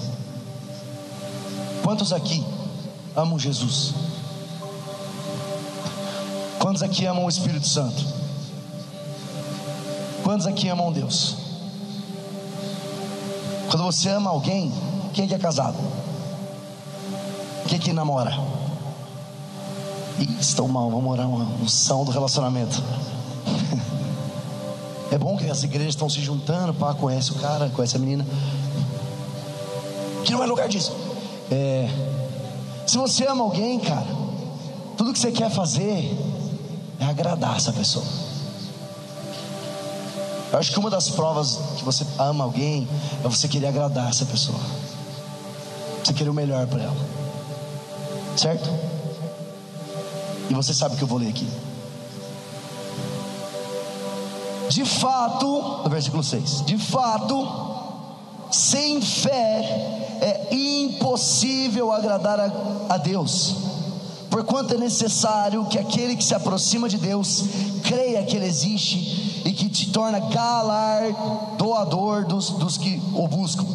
Quantos 1.83 2.11
aqui 2.11 2.43
amam 3.15 3.37
Jesus? 3.37 3.93
Quantos 6.57 6.81
aqui 6.81 7.05
amam 7.05 7.25
o 7.25 7.29
Espírito 7.29 7.67
Santo? 7.67 8.03
Quantos 10.23 10.47
aqui 10.47 10.67
amam 10.67 10.91
Deus? 10.91 11.35
Quando 13.69 13.83
você 13.83 14.09
ama 14.09 14.31
alguém, 14.31 14.73
quem 15.13 15.25
é 15.25 15.27
que 15.27 15.35
é 15.35 15.37
casado? 15.37 15.77
Quem 17.67 17.77
é 17.77 17.79
que 17.79 17.93
namora? 17.93 18.35
Ih, 20.17 20.37
estão 20.39 20.67
mal, 20.67 20.89
vamos 20.89 21.05
morar 21.05 21.27
uma 21.27 21.45
unção 21.61 22.03
do 22.03 22.09
relacionamento. 22.09 22.81
É 25.09 25.17
bom 25.17 25.37
que 25.37 25.49
as 25.49 25.63
igrejas 25.63 25.93
estão 25.93 26.09
se 26.09 26.19
juntando, 26.19 26.73
pá, 26.73 26.93
conhece 26.93 27.31
o 27.31 27.35
cara, 27.35 27.69
conhece 27.69 27.95
a 27.95 27.99
menina. 27.99 28.25
Que 30.37 30.41
não 30.41 30.43
é 30.43 30.47
lugar 30.47 30.69
disso. 30.69 30.95
É, 31.49 31.89
se 32.85 32.95
você 32.95 33.25
ama 33.25 33.43
alguém, 33.43 33.79
cara, 33.79 34.05
tudo 34.95 35.11
que 35.11 35.17
você 35.17 35.31
quer 35.31 35.49
fazer 35.49 36.15
é 36.99 37.05
agradar 37.05 37.57
essa 37.57 37.73
pessoa. 37.73 38.05
Eu 40.51 40.59
acho 40.59 40.71
que 40.71 40.79
uma 40.79 40.91
das 40.91 41.09
provas 41.09 41.59
que 41.77 41.83
você 41.83 42.05
ama 42.19 42.43
alguém 42.43 42.87
é 43.23 43.27
você 43.27 43.47
querer 43.47 43.67
agradar 43.67 44.09
essa 44.09 44.25
pessoa. 44.25 44.59
Você 46.03 46.13
querer 46.13 46.29
o 46.29 46.33
melhor 46.33 46.67
para 46.67 46.83
ela. 46.83 46.97
Certo? 48.37 48.69
E 50.49 50.53
você 50.53 50.71
sabe 50.71 50.93
o 50.93 50.97
que 50.97 51.03
eu 51.03 51.07
vou 51.07 51.17
ler 51.17 51.29
aqui. 51.29 51.47
De 54.69 54.85
fato, 54.85 55.81
no 55.83 55.89
versículo 55.89 56.23
6: 56.23 56.63
De 56.65 56.77
fato, 56.77 57.47
sem 58.51 59.01
fé 59.01 59.96
é 60.21 60.47
impossível 60.51 61.91
agradar 61.91 62.39
a, 62.39 62.51
a 62.89 62.97
Deus, 62.97 63.55
porquanto 64.29 64.73
é 64.73 64.77
necessário 64.77 65.65
que 65.65 65.77
aquele 65.77 66.15
que 66.15 66.23
se 66.23 66.35
aproxima 66.35 66.89
de 66.89 66.97
Deus 66.97 67.43
creia 67.83 68.23
que 68.23 68.35
Ele 68.35 68.45
existe 68.45 69.43
e 69.45 69.53
que 69.53 69.69
te 69.69 69.91
torna 69.91 70.19
galardoador 70.19 72.25
dos, 72.25 72.49
dos 72.51 72.77
que 72.77 73.01
o 73.13 73.27
buscam. 73.27 73.65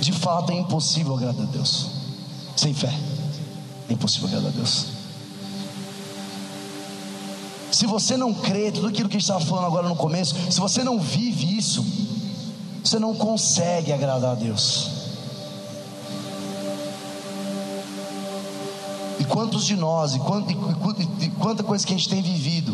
De 0.00 0.12
fato, 0.12 0.52
é 0.52 0.56
impossível 0.56 1.14
agradar 1.14 1.46
a 1.46 1.50
Deus 1.50 1.86
sem 2.56 2.74
fé. 2.74 2.92
É 3.88 3.92
impossível 3.92 4.28
agradar 4.28 4.50
a 4.50 4.54
Deus. 4.54 4.86
Se 7.70 7.86
você 7.86 8.16
não 8.16 8.32
crê, 8.32 8.72
tudo 8.72 8.86
aquilo 8.86 9.08
que 9.08 9.16
a 9.16 9.20
gente 9.20 9.28
estava 9.28 9.44
falando 9.44 9.66
agora 9.66 9.88
no 9.88 9.96
começo, 9.96 10.34
se 10.50 10.60
você 10.60 10.82
não 10.82 10.98
vive 10.98 11.58
isso, 11.58 11.84
você 12.86 12.98
não 12.98 13.14
consegue 13.14 13.92
agradar 13.92 14.32
a 14.32 14.34
Deus. 14.34 14.90
E 19.18 19.24
quantos 19.24 19.64
de 19.64 19.76
nós, 19.76 20.14
e, 20.14 20.18
e 21.24 21.30
quanta 21.30 21.62
coisa 21.62 21.86
que 21.86 21.92
a 21.92 21.96
gente 21.96 22.08
tem 22.08 22.22
vivido, 22.22 22.72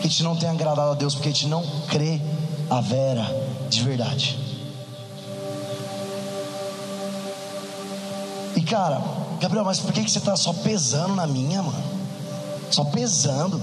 que 0.00 0.06
a 0.06 0.10
gente 0.10 0.22
não 0.22 0.36
tem 0.36 0.48
agradado 0.48 0.90
a 0.90 0.94
Deus, 0.94 1.14
porque 1.14 1.28
a 1.28 1.32
gente 1.32 1.48
não 1.48 1.64
crê 1.88 2.20
a 2.70 2.80
vera 2.80 3.26
de 3.68 3.82
verdade. 3.82 4.38
E 8.54 8.62
cara, 8.62 9.02
Gabriel, 9.40 9.64
mas 9.64 9.80
por 9.80 9.92
que, 9.92 10.04
que 10.04 10.10
você 10.10 10.18
está 10.18 10.36
só 10.36 10.52
pesando 10.52 11.14
na 11.16 11.26
minha, 11.26 11.62
mano? 11.62 11.82
Só 12.70 12.84
pesando. 12.84 13.60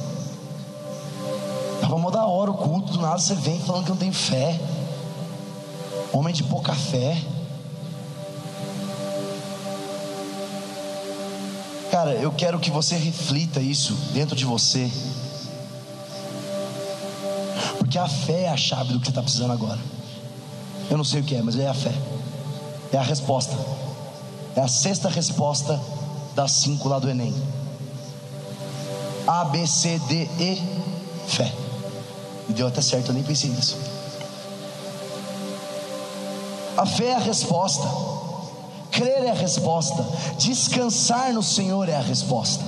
Tava 1.81 1.97
mó 1.97 2.09
da 2.09 2.25
hora 2.25 2.51
o 2.51 2.53
culto, 2.55 2.93
do 2.93 3.01
nada 3.01 3.17
você 3.17 3.35
vem 3.35 3.59
falando 3.59 3.85
que 3.85 3.89
não 3.89 3.97
tem 3.97 4.11
fé. 4.11 4.59
Homem 6.11 6.33
de 6.33 6.43
pouca 6.43 6.73
fé. 6.73 7.21
Cara, 11.91 12.11
eu 12.11 12.31
quero 12.31 12.59
que 12.59 12.69
você 12.69 12.95
reflita 12.95 13.59
isso 13.59 13.93
dentro 14.13 14.35
de 14.35 14.45
você. 14.45 14.91
Porque 17.77 17.97
a 17.97 18.07
fé 18.07 18.43
é 18.43 18.49
a 18.49 18.57
chave 18.57 18.93
do 18.93 18.99
que 18.99 19.05
você 19.05 19.11
está 19.11 19.21
precisando 19.21 19.51
agora. 19.51 19.79
Eu 20.89 20.97
não 20.97 21.03
sei 21.03 21.21
o 21.21 21.23
que 21.23 21.35
é, 21.35 21.41
mas 21.41 21.57
é 21.57 21.67
a 21.67 21.73
fé. 21.73 21.93
É 22.91 22.97
a 22.97 23.01
resposta. 23.01 23.55
É 24.55 24.61
a 24.61 24.67
sexta 24.67 25.09
resposta 25.09 25.79
das 26.35 26.51
cinco 26.51 26.87
lá 26.87 26.99
do 26.99 27.09
Enem. 27.09 27.33
A, 29.27 29.45
B, 29.45 29.65
C, 29.65 29.99
D, 30.07 30.27
E, 30.39 30.61
fé. 31.27 31.53
Deu 32.49 32.67
até 32.67 32.81
certo, 32.81 33.09
eu 33.09 33.13
nem 33.13 33.23
pensei 33.23 33.49
nisso. 33.49 33.77
A 36.77 36.85
fé 36.85 37.07
é 37.07 37.15
a 37.15 37.19
resposta. 37.19 37.87
Crer 38.91 39.25
é 39.25 39.31
a 39.31 39.33
resposta. 39.33 40.05
Descansar 40.37 41.33
no 41.33 41.43
Senhor 41.43 41.87
é 41.87 41.95
a 41.95 42.01
resposta. 42.01 42.63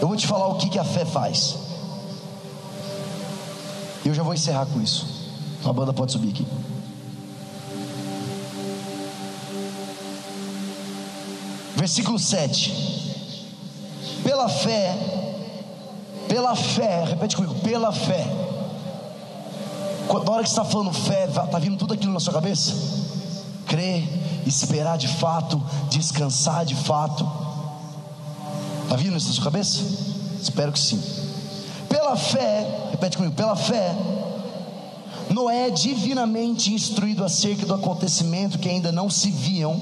Eu 0.00 0.08
vou 0.08 0.16
te 0.16 0.26
falar 0.26 0.48
o 0.48 0.56
que, 0.56 0.68
que 0.68 0.78
a 0.78 0.84
fé 0.84 1.04
faz. 1.04 1.56
E 4.04 4.08
eu 4.08 4.14
já 4.14 4.22
vou 4.22 4.34
encerrar 4.34 4.66
com 4.66 4.80
isso. 4.80 5.06
A 5.64 5.72
banda 5.72 5.92
pode 5.92 6.12
subir 6.12 6.30
aqui. 6.30 6.46
Versículo 11.76 12.18
7. 12.18 13.15
Pela 14.36 14.50
fé, 14.50 14.94
pela 16.28 16.54
fé, 16.54 17.04
repete 17.04 17.34
comigo, 17.34 17.54
pela 17.60 17.90
fé. 17.90 18.22
Na 20.12 20.30
hora 20.30 20.42
que 20.42 20.50
você 20.50 20.60
está 20.60 20.62
falando 20.62 20.92
fé, 20.92 21.24
está 21.24 21.58
vindo 21.58 21.78
tudo 21.78 21.94
aquilo 21.94 22.12
na 22.12 22.20
sua 22.20 22.34
cabeça? 22.34 22.74
Crer, 23.66 24.04
esperar 24.46 24.98
de 24.98 25.08
fato, 25.08 25.58
descansar 25.88 26.66
de 26.66 26.74
fato. 26.74 27.26
Está 28.82 28.96
vindo 28.96 29.16
isso 29.16 29.28
na 29.28 29.34
sua 29.36 29.44
cabeça? 29.44 29.80
Espero 30.38 30.70
que 30.70 30.80
sim. 30.80 31.02
Pela 31.88 32.14
fé, 32.14 32.90
repete 32.90 33.16
comigo, 33.16 33.34
pela 33.34 33.56
fé, 33.56 33.96
Noé, 35.30 35.70
divinamente 35.70 36.74
instruído 36.74 37.24
acerca 37.24 37.64
do 37.64 37.72
acontecimento 37.72 38.58
que 38.58 38.68
ainda 38.68 38.92
não 38.92 39.08
se 39.08 39.30
viam, 39.30 39.80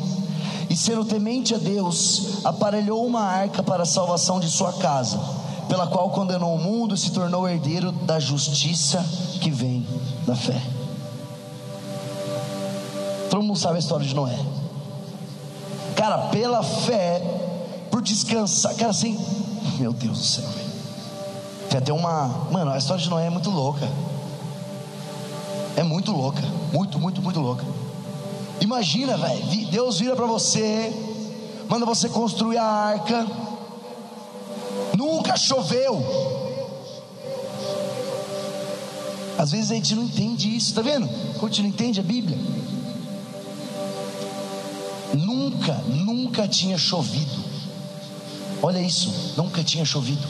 e 0.74 0.76
sendo 0.76 1.04
temente 1.04 1.54
a 1.54 1.58
Deus, 1.58 2.44
aparelhou 2.44 3.06
uma 3.06 3.20
arca 3.20 3.62
para 3.62 3.84
a 3.84 3.86
salvação 3.86 4.40
de 4.40 4.50
sua 4.50 4.72
casa, 4.72 5.20
pela 5.68 5.86
qual 5.86 6.10
condenou 6.10 6.52
o 6.52 6.58
mundo 6.58 6.96
e 6.96 6.98
se 6.98 7.12
tornou 7.12 7.48
herdeiro 7.48 7.92
da 7.92 8.18
justiça 8.18 8.98
que 9.40 9.52
vem 9.52 9.86
da 10.26 10.34
fé. 10.34 10.60
Todo 13.30 13.44
mundo 13.44 13.56
sabe 13.56 13.76
a 13.76 13.78
história 13.78 14.04
de 14.04 14.16
Noé. 14.16 14.36
Cara, 15.94 16.18
pela 16.32 16.64
fé, 16.64 17.22
por 17.88 18.02
descansar, 18.02 18.74
cara, 18.74 18.90
assim, 18.90 19.16
meu 19.78 19.92
Deus 19.92 20.18
do 20.18 20.24
céu. 20.24 20.44
Tem 21.70 21.78
até 21.78 21.92
uma, 21.92 22.48
mano, 22.50 22.72
a 22.72 22.78
história 22.78 23.00
de 23.00 23.08
Noé 23.08 23.28
é 23.28 23.30
muito 23.30 23.48
louca. 23.48 23.88
É 25.76 25.84
muito 25.84 26.10
louca, 26.10 26.42
muito, 26.72 26.98
muito, 26.98 27.22
muito 27.22 27.38
louca. 27.38 27.64
Imagina, 28.60 29.16
velho, 29.16 29.66
Deus 29.70 29.98
vira 29.98 30.16
para 30.16 30.26
você, 30.26 30.92
manda 31.68 31.84
você 31.84 32.08
construir 32.08 32.58
a 32.58 32.64
arca. 32.64 33.26
Nunca 34.96 35.36
choveu. 35.36 36.02
Às 39.36 39.50
vezes 39.50 39.70
a 39.70 39.74
gente 39.74 39.94
não 39.94 40.04
entende 40.04 40.54
isso, 40.54 40.72
tá 40.74 40.80
vendo? 40.80 41.08
Como 41.34 41.46
a 41.46 41.48
gente 41.48 41.62
não 41.62 41.68
entende 41.68 42.00
a 42.00 42.02
Bíblia. 42.02 42.38
Nunca, 45.12 45.74
nunca 45.88 46.48
tinha 46.48 46.78
chovido. 46.78 47.44
Olha 48.62 48.80
isso, 48.80 49.34
nunca 49.36 49.62
tinha 49.62 49.84
chovido. 49.84 50.26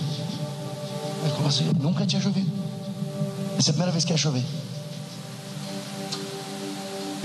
Como 1.36 1.48
assim? 1.48 1.70
Nunca 1.80 2.06
tinha 2.06 2.20
chovido. 2.20 2.50
Essa 3.58 3.68
é 3.68 3.70
a 3.70 3.74
primeira 3.74 3.92
vez 3.92 4.04
que 4.04 4.12
ia 4.12 4.16
chover. 4.16 4.44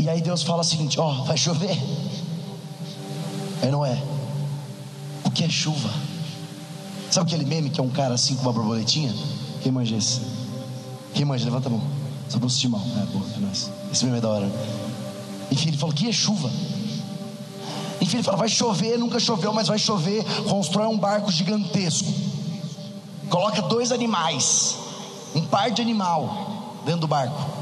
E 0.09 0.11
aí 0.11 0.21
Deus 0.21 0.41
fala 0.41 0.61
o 0.61 0.63
seguinte: 0.63 0.99
Ó, 0.99 1.07
oh, 1.07 1.23
vai 1.23 1.37
chover. 1.37 1.77
Aí 3.61 3.69
não 3.69 3.85
é. 3.85 4.01
O 5.23 5.29
que 5.29 5.43
é 5.43 5.49
chuva? 5.49 5.87
Sabe 7.11 7.27
aquele 7.27 7.47
meme 7.47 7.69
que 7.69 7.79
é 7.79 7.83
um 7.83 7.91
cara 7.91 8.15
assim 8.15 8.35
com 8.35 8.41
uma 8.41 8.51
borboletinha? 8.51 9.13
Quem 9.61 9.71
manja 9.71 9.95
esse? 9.95 10.21
Quem 11.13 11.25
manja? 11.25 11.45
Levanta 11.45 11.69
a 11.69 11.71
mão. 11.71 11.83
Só 12.27 12.39
pra 12.39 12.47
não 12.49 12.69
mal. 12.71 12.81
É, 12.81 13.05
boa, 13.05 13.25
é 13.35 13.39
nóis. 13.39 13.69
Esse 13.91 14.03
meme 14.03 14.17
é 14.17 14.21
da 14.21 14.29
hora. 14.29 14.51
Enfim, 15.51 15.67
ele 15.67 15.77
fala: 15.77 15.91
O 15.91 15.95
que 15.95 16.09
é 16.09 16.11
chuva? 16.11 16.49
Enfim, 18.01 18.17
ele 18.17 18.23
fala: 18.23 18.37
Vai 18.37 18.49
chover, 18.49 18.97
nunca 18.97 19.19
choveu, 19.19 19.53
mas 19.53 19.67
vai 19.67 19.77
chover. 19.77 20.23
Constrói 20.45 20.87
um 20.87 20.97
barco 20.97 21.31
gigantesco. 21.31 22.11
Coloca 23.29 23.61
dois 23.61 23.91
animais, 23.91 24.75
um 25.35 25.45
par 25.45 25.69
de 25.69 25.83
animal 25.83 26.81
dentro 26.83 27.01
do 27.01 27.07
barco 27.07 27.58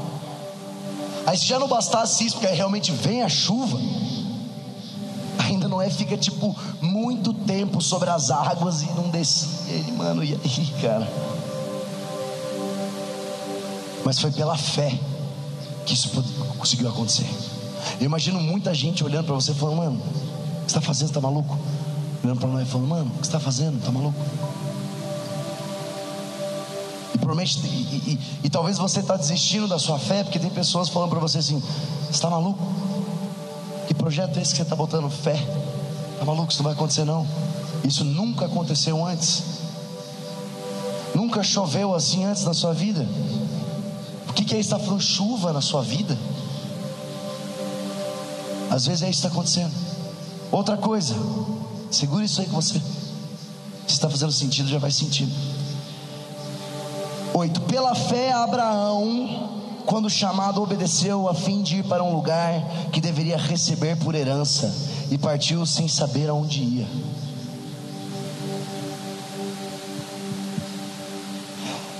Aí 1.28 1.36
se 1.36 1.44
já 1.44 1.58
não 1.58 1.68
bastasse 1.68 2.24
isso, 2.24 2.36
porque 2.36 2.46
aí 2.46 2.56
realmente 2.56 2.90
vem 2.90 3.22
a 3.22 3.28
chuva, 3.28 3.78
ainda 5.38 5.68
não 5.68 5.78
é, 5.78 5.90
fica 5.90 6.16
tipo 6.16 6.56
muito 6.80 7.34
tempo 7.34 7.82
sobre 7.82 8.08
as 8.08 8.30
águas 8.30 8.80
e 8.80 8.86
não 8.92 9.10
descia. 9.10 9.74
Ele, 9.74 9.92
mano, 9.92 10.24
e 10.24 10.32
aí, 10.32 10.74
cara? 10.80 11.06
Mas 14.06 14.18
foi 14.18 14.30
pela 14.30 14.56
fé 14.56 14.98
que 15.84 15.92
isso 15.92 16.10
conseguiu 16.56 16.88
acontecer. 16.88 17.28
Eu 18.00 18.06
imagino 18.06 18.40
muita 18.40 18.72
gente 18.72 19.04
olhando 19.04 19.26
para 19.26 19.34
você 19.34 19.52
falando, 19.52 19.76
mano, 19.76 19.96
o 19.96 20.64
que 20.64 20.72
você 20.72 20.78
está 20.78 20.80
fazendo? 20.80 21.08
Está 21.08 21.20
maluco? 21.20 21.58
Olhando 22.24 22.40
para 22.40 22.48
nós 22.48 22.66
e 22.66 22.70
falando, 22.70 22.88
mano, 22.88 23.10
o 23.10 23.10
que 23.10 23.26
você 23.26 23.28
está 23.28 23.38
fazendo? 23.38 23.76
Está 23.76 23.92
maluco? 23.92 24.18
E 27.28 27.30
provavelmente, 27.30 27.60
e, 27.66 28.12
e, 28.12 28.20
e 28.44 28.50
talvez 28.50 28.78
você 28.78 29.00
está 29.00 29.16
desistindo 29.16 29.68
da 29.68 29.78
sua 29.78 29.98
fé, 29.98 30.24
porque 30.24 30.38
tem 30.38 30.48
pessoas 30.48 30.88
falando 30.88 31.10
para 31.10 31.18
você 31.18 31.38
assim: 31.38 31.60
você 31.60 32.10
está 32.10 32.30
maluco? 32.30 32.58
Que 33.86 33.92
projeto 33.92 34.38
é 34.38 34.42
esse 34.42 34.52
que 34.52 34.56
você 34.56 34.62
está 34.62 34.74
botando 34.74 35.10
fé? 35.10 35.34
Está 36.12 36.24
maluco? 36.24 36.50
Isso 36.50 36.62
não 36.62 36.64
vai 36.64 36.72
acontecer, 36.72 37.04
não. 37.04 37.26
Isso 37.84 38.04
nunca 38.04 38.46
aconteceu 38.46 39.04
antes. 39.04 39.42
Nunca 41.14 41.42
choveu 41.42 41.94
assim 41.94 42.24
antes 42.24 42.44
na 42.44 42.54
sua 42.54 42.72
vida. 42.72 43.06
O 44.28 44.32
que, 44.32 44.44
que 44.44 44.54
é? 44.54 44.58
Está 44.58 44.78
falando 44.78 45.02
chuva 45.02 45.52
na 45.52 45.60
sua 45.60 45.82
vida? 45.82 46.16
Às 48.70 48.86
vezes 48.86 49.02
é 49.02 49.10
isso 49.10 49.20
que 49.20 49.26
está 49.26 49.28
acontecendo. 49.28 49.72
Outra 50.50 50.76
coisa, 50.76 51.14
segura 51.90 52.24
isso 52.24 52.40
aí 52.40 52.46
com 52.46 52.60
você. 52.60 52.80
Se 53.86 53.94
está 53.94 54.08
fazendo 54.08 54.32
sentido, 54.32 54.68
já 54.68 54.78
vai 54.78 54.90
sentindo. 54.90 55.57
Oito. 57.38 57.60
Pela 57.60 57.94
fé, 57.94 58.32
Abraão, 58.32 59.60
quando 59.86 60.10
chamado, 60.10 60.60
obedeceu 60.60 61.28
a 61.28 61.34
fim 61.34 61.62
de 61.62 61.76
ir 61.76 61.84
para 61.84 62.02
um 62.02 62.12
lugar 62.12 62.52
que 62.92 63.00
deveria 63.00 63.36
receber 63.36 63.96
por 63.96 64.16
herança 64.16 64.74
e 65.08 65.16
partiu 65.16 65.64
sem 65.64 65.86
saber 65.86 66.28
aonde 66.28 66.60
ia. 66.60 66.86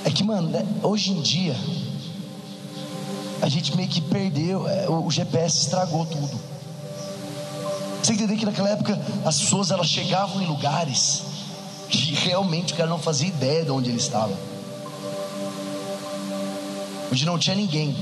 É 0.04 0.10
que, 0.10 0.24
mano, 0.24 0.48
né, 0.48 0.66
hoje 0.82 1.12
em 1.12 1.22
dia, 1.22 1.54
a 3.40 3.48
gente 3.48 3.76
meio 3.76 3.88
que 3.88 4.00
perdeu, 4.00 4.68
é, 4.68 4.90
o 4.90 5.08
GPS 5.08 5.60
estragou 5.60 6.04
tudo. 6.04 6.36
Você 8.02 8.12
entender 8.12 8.34
que 8.34 8.44
naquela 8.44 8.70
época 8.70 9.00
as 9.24 9.38
pessoas 9.38 9.70
elas 9.70 9.86
chegavam 9.86 10.42
em 10.42 10.46
lugares 10.46 11.22
que 11.88 12.12
realmente 12.12 12.72
o 12.72 12.76
cara 12.76 12.90
não 12.90 12.98
fazia 12.98 13.28
ideia 13.28 13.64
de 13.64 13.70
onde 13.70 13.88
ele 13.88 13.98
estava. 13.98 14.57
Onde 17.18 17.26
não 17.26 17.36
tinha 17.36 17.56
ninguém. 17.56 17.96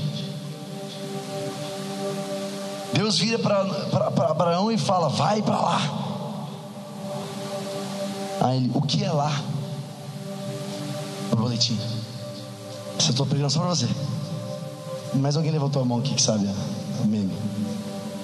Deus 2.93 3.17
vira 3.17 3.39
para 3.39 4.27
Abraão 4.29 4.71
e 4.71 4.77
fala: 4.77 5.09
Vai 5.09 5.41
para 5.41 5.59
lá. 5.59 5.81
Aí 8.41 8.57
ele: 8.57 8.71
O 8.75 8.81
que 8.83 9.03
é 9.03 9.11
lá? 9.11 9.31
O 11.31 11.35
boletim. 11.35 11.79
Essa 12.99 13.09
é 13.09 13.13
a 13.13 13.15
tua 13.15 13.25
pregação 13.25 13.63
para 13.63 13.73
você. 13.73 13.89
Mais 15.15 15.35
alguém 15.35 15.51
levantou 15.51 15.81
a 15.81 15.85
mão 15.85 15.97
aqui 15.97 16.13
que 16.13 16.21
sabe 16.21 16.47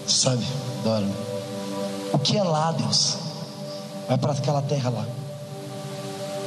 sabe? 0.08 0.46
Né? 0.86 1.14
O 2.14 2.20
que 2.20 2.38
é 2.38 2.44
lá, 2.44 2.72
Deus? 2.72 3.18
Vai 4.08 4.20
para 4.20 4.34
aquela 4.34 4.62
terra 4.62 4.92
lá. 4.92 5.08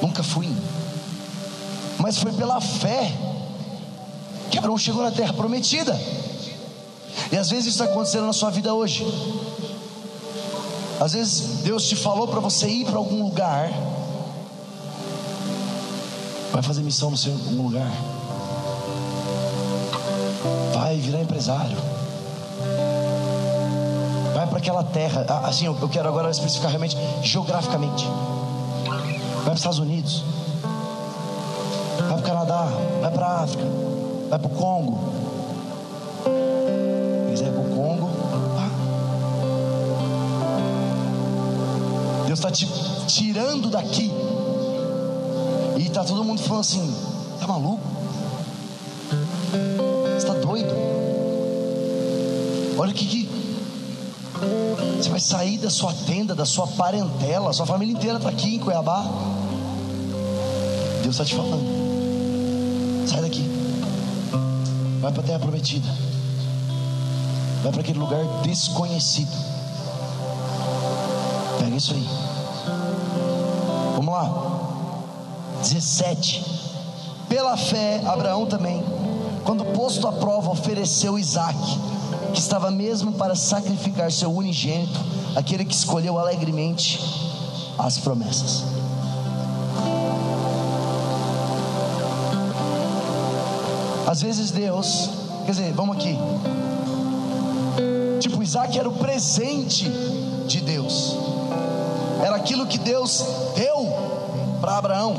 Nunca 0.01 0.23
fui. 0.23 0.55
Mas 1.99 2.17
foi 2.19 2.31
pela 2.31 2.61
fé 2.61 3.13
que 4.57 4.59
Abraão 4.59 4.79
chegou 4.79 5.03
na 5.03 5.11
terra 5.11 5.33
prometida. 5.35 5.99
E 7.31 7.37
às 7.37 7.51
vezes 7.51 7.67
isso 7.67 7.83
está 7.83 7.85
acontecendo 7.85 8.27
na 8.27 8.33
sua 8.33 8.51
vida 8.51 8.73
hoje. 8.73 9.07
Às 10.99 11.13
vezes 11.13 11.63
Deus 11.63 11.87
te 11.87 11.95
falou 11.95 12.27
para 12.27 12.41
você 12.41 12.67
ir 12.67 12.87
para 12.87 12.97
algum 12.97 13.23
lugar. 13.23 13.71
Vai 16.53 16.63
fazer 16.63 16.83
missão 16.83 17.11
no 17.11 17.17
seu 17.17 17.33
algum 17.33 17.63
lugar. 17.65 17.93
Vai 20.73 20.97
virar 20.97 21.21
empresário 21.21 21.77
vai 24.37 24.47
para 24.47 24.59
aquela 24.59 24.85
terra. 24.85 25.25
Ah, 25.29 25.49
assim, 25.49 25.67
eu 25.67 25.89
quero 25.89 26.09
agora 26.09 26.31
especificar 26.31 26.71
realmente 26.71 26.97
geograficamente. 27.23 28.07
Vai 28.85 29.45
para 29.45 29.53
os 29.53 29.61
Estados 29.61 29.79
Unidos. 29.79 30.25
Vai 31.99 32.09
para 32.09 32.17
o 32.17 32.23
Canadá. 32.23 32.69
Vai 33.01 33.11
para 33.11 33.27
a 33.27 33.43
África. 33.43 33.86
Vai 34.29 34.39
para 34.39 34.47
o 34.47 34.51
Congo. 34.51 34.99
Quiser 37.31 37.49
ir 37.49 37.53
para 37.53 37.61
o 37.61 37.75
Congo, 37.75 38.11
vá. 38.55 38.69
Deus 42.27 42.39
está 42.39 42.51
te 42.51 42.67
tirando 43.07 43.71
daqui. 43.71 44.13
E 45.77 45.83
está 45.87 46.05
todo 46.05 46.25
mundo 46.25 46.41
falando 46.43 46.61
assim: 46.61 46.95
tá 47.39 47.47
maluco? 47.47 47.83
Você 50.05 50.17
está 50.17 50.35
doido? 50.35 50.75
Olha 52.79 52.91
o 52.91 52.95
que, 52.95 53.07
que 53.07 53.27
você 55.01 55.09
vai 55.09 55.21
sair 55.21 55.59
da 55.59 55.71
sua 55.71 55.93
tenda, 55.93 56.35
da 56.35 56.45
sua 56.45 56.67
parentela, 56.67 57.53
sua 57.53 57.67
família 57.67 57.93
inteira 57.93 58.17
está 58.17 58.29
aqui 58.29 58.57
em 58.57 58.59
Cuiabá. 58.59 59.05
Deus 61.03 61.15
está 61.15 61.25
te 61.25 61.35
falando. 61.35 61.65
Sai 63.07 63.21
daqui. 63.21 63.46
Vai 65.07 65.13
para 65.13 65.23
a 65.23 65.27
terra 65.27 65.39
prometida. 65.39 65.89
Vai 67.63 67.71
para 67.71 67.81
aquele 67.81 67.97
lugar 67.97 68.25
desconhecido. 68.43 69.31
Pega 71.61 71.77
isso 71.77 71.95
aí. 71.95 72.09
Vamos 73.95 74.13
lá. 74.13 75.63
17. 75.63 76.45
Pela 77.29 77.57
fé, 77.57 78.03
Abraão 78.05 78.47
também, 78.47 78.83
quando 79.45 79.65
posto 79.67 80.09
à 80.09 80.13
prova, 80.13 80.51
ofereceu 80.51 81.17
Isaac 81.17 81.57
que 82.33 82.41
estava 82.41 82.73
mesmo 82.73 83.13
para 83.13 83.37
sacrificar 83.37 84.11
seu 84.11 84.35
unigênito, 84.35 84.99
aquele 85.37 85.65
que 85.65 85.75
escolheu 85.75 86.19
alegremente 86.19 87.01
as 87.79 87.97
promessas. 87.97 88.76
Às 94.07 94.23
vezes 94.23 94.53
Deus, 94.53 95.11
quer 95.45 95.51
dizer, 95.51 95.73
vamos 95.73 95.97
aqui. 95.97 96.17
Tipo, 98.21 98.41
Isaac 98.43 98.79
era 98.79 98.89
o 98.89 98.93
presente 98.93 99.89
de 100.47 100.61
Deus, 100.61 101.17
era 102.25 102.37
aquilo 102.37 102.67
que 102.67 102.79
Deus 102.79 103.25
deu 103.57 104.57
para 104.61 104.79
Abraão, 104.79 105.17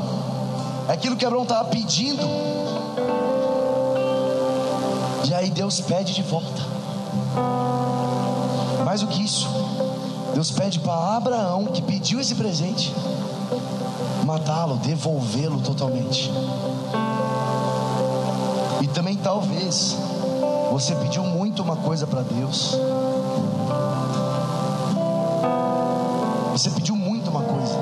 é 0.88 0.92
aquilo 0.92 1.16
que 1.16 1.24
Abraão 1.24 1.42
estava 1.42 1.68
pedindo. 1.68 2.22
E 5.28 5.34
aí 5.34 5.50
Deus 5.50 5.80
pede 5.80 6.14
de 6.14 6.22
volta. 6.22 6.62
Mais 8.86 9.02
do 9.02 9.06
que 9.06 9.22
isso, 9.22 9.46
Deus 10.32 10.50
pede 10.50 10.78
para 10.80 11.16
Abraão, 11.16 11.66
que 11.66 11.82
pediu 11.82 12.20
esse 12.20 12.34
presente, 12.34 12.94
matá-lo, 14.24 14.76
devolvê-lo 14.76 15.60
totalmente. 15.60 16.30
E 18.80 18.86
também 18.88 19.16
talvez 19.16 19.96
você 20.70 20.94
pediu 20.94 21.24
muito 21.24 21.62
uma 21.62 21.76
coisa 21.76 22.06
para 22.06 22.22
Deus. 22.22 22.76
Você 26.52 26.70
pediu 26.70 26.96
muito 26.96 27.30
uma 27.30 27.42
coisa. 27.42 27.74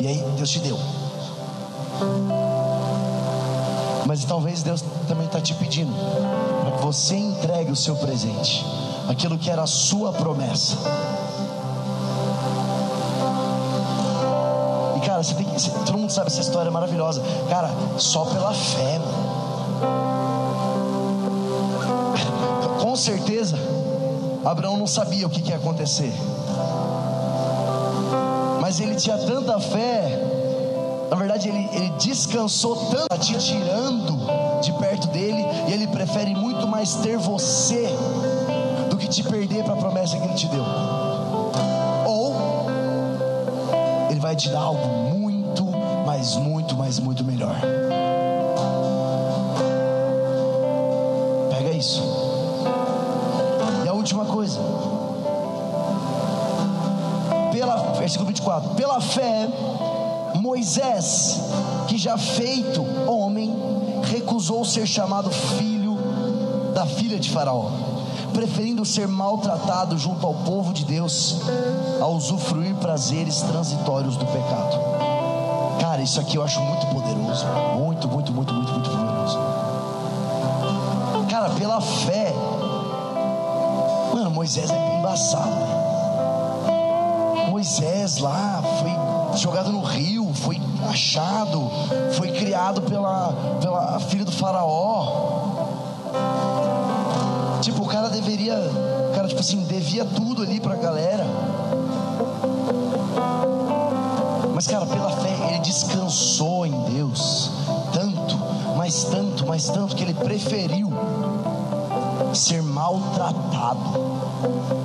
E 0.00 0.06
aí 0.06 0.24
Deus 0.36 0.50
te 0.50 0.58
deu. 0.60 0.78
Mas 4.06 4.24
talvez 4.24 4.62
Deus 4.62 4.82
também 5.06 5.26
está 5.26 5.40
te 5.40 5.54
pedindo 5.54 5.92
para 6.60 6.72
que 6.72 6.82
você 6.82 7.16
entregue 7.16 7.70
o 7.70 7.76
seu 7.76 7.96
presente, 7.96 8.64
aquilo 9.08 9.38
que 9.38 9.48
era 9.48 9.62
a 9.62 9.66
sua 9.66 10.12
promessa. 10.12 10.76
Cara, 15.22 15.24
você 15.24 15.34
tem 15.34 15.44
que, 15.46 15.70
todo 15.84 15.98
mundo 15.98 16.10
sabe 16.10 16.26
essa 16.28 16.40
história 16.40 16.70
maravilhosa. 16.70 17.22
Cara, 17.48 17.70
só 17.96 18.24
pela 18.24 18.52
fé, 18.52 18.98
mano. 18.98 19.32
Com 22.80 22.96
certeza, 22.96 23.56
Abraão 24.44 24.76
não 24.76 24.86
sabia 24.86 25.26
o 25.26 25.30
que, 25.30 25.40
que 25.40 25.50
ia 25.50 25.56
acontecer. 25.56 26.12
Mas 28.60 28.80
ele 28.80 28.96
tinha 28.96 29.16
tanta 29.18 29.58
fé 29.60 30.28
na 31.10 31.16
verdade, 31.16 31.46
ele, 31.46 31.68
ele 31.74 31.90
descansou 31.98 32.74
tanto, 32.86 33.20
te 33.20 33.36
tirando 33.36 34.18
de 34.62 34.72
perto 34.72 35.08
dele, 35.08 35.44
e 35.68 35.72
ele 35.74 35.86
prefere 35.86 36.34
muito 36.34 36.66
mais 36.66 36.94
ter 36.94 37.18
você 37.18 37.86
do 38.88 38.96
que 38.96 39.06
te 39.06 39.22
perder 39.22 39.62
para 39.62 39.74
a 39.74 39.76
promessa 39.76 40.16
que 40.16 40.24
ele 40.24 40.32
te 40.32 40.46
deu. 40.46 40.64
Ou 42.06 42.34
ele 44.08 44.20
vai 44.20 44.34
te 44.34 44.48
dar 44.48 44.60
algo 44.60 45.11
mas 46.22 46.36
muito, 46.36 46.76
mas 46.76 47.00
muito 47.00 47.24
melhor. 47.24 47.56
isso. 51.76 52.00
E 53.84 53.88
a 53.88 53.92
última 53.92 54.24
coisa. 54.24 54.60
Pela, 57.50 57.76
versículo 57.94 58.28
24. 58.28 58.70
Pela 58.76 59.00
fé, 59.00 59.48
Moisés, 60.36 61.40
que 61.88 61.98
já 61.98 62.16
feito 62.16 62.84
homem, 63.08 63.52
recusou 64.04 64.64
ser 64.64 64.86
chamado 64.86 65.28
filho 65.28 65.98
da 66.72 66.86
filha 66.86 67.18
de 67.18 67.30
Faraó, 67.30 67.68
preferindo 68.32 68.84
ser 68.84 69.08
maltratado 69.08 69.98
junto 69.98 70.24
ao 70.24 70.34
povo 70.34 70.72
de 70.72 70.84
Deus, 70.84 71.40
a 72.00 72.06
usufruir 72.06 72.76
prazeres 72.76 73.42
transitórios 73.42 74.16
do 74.16 74.24
pecado. 74.26 74.91
Cara, 75.92 76.02
isso 76.02 76.18
aqui 76.18 76.36
eu 76.38 76.42
acho 76.42 76.58
muito 76.58 76.86
poderoso. 76.86 77.44
Muito, 77.76 78.08
muito, 78.08 78.32
muito, 78.32 78.54
muito, 78.54 78.72
muito 78.72 78.88
poderoso. 78.88 79.38
Cara, 81.28 81.50
pela 81.50 81.82
fé. 81.82 82.32
Mano, 84.14 84.30
Moisés 84.30 84.70
é 84.70 84.74
bem 84.74 85.00
embaçado. 85.00 85.50
Né? 85.50 87.46
Moisés 87.50 88.16
lá 88.16 88.62
foi 88.80 89.38
jogado 89.38 89.70
no 89.70 89.82
rio, 89.82 90.32
foi 90.32 90.58
achado, 90.88 91.70
foi 92.12 92.32
criado 92.32 92.80
pela, 92.80 93.34
pela 93.60 94.00
filha 94.00 94.24
do 94.24 94.32
faraó. 94.32 95.58
Tipo, 97.60 97.82
o 97.82 97.86
cara 97.86 98.08
deveria, 98.08 98.56
o 98.56 99.14
cara 99.14 99.28
tipo 99.28 99.40
assim, 99.40 99.62
devia 99.64 100.06
tudo 100.06 100.40
ali 100.40 100.58
pra 100.58 100.74
galera. 100.74 101.26
Mas 104.54 104.66
cara, 104.66 104.86
pela 104.86 105.10
fé 105.10 105.31
descansou 105.62 106.66
em 106.66 106.72
Deus, 106.84 107.50
tanto, 107.92 108.36
mas 108.76 109.04
tanto, 109.04 109.46
mas 109.46 109.68
tanto 109.68 109.96
que 109.96 110.02
ele 110.02 110.14
preferiu 110.14 110.92
ser 112.34 112.62
maltratado. 112.62 113.80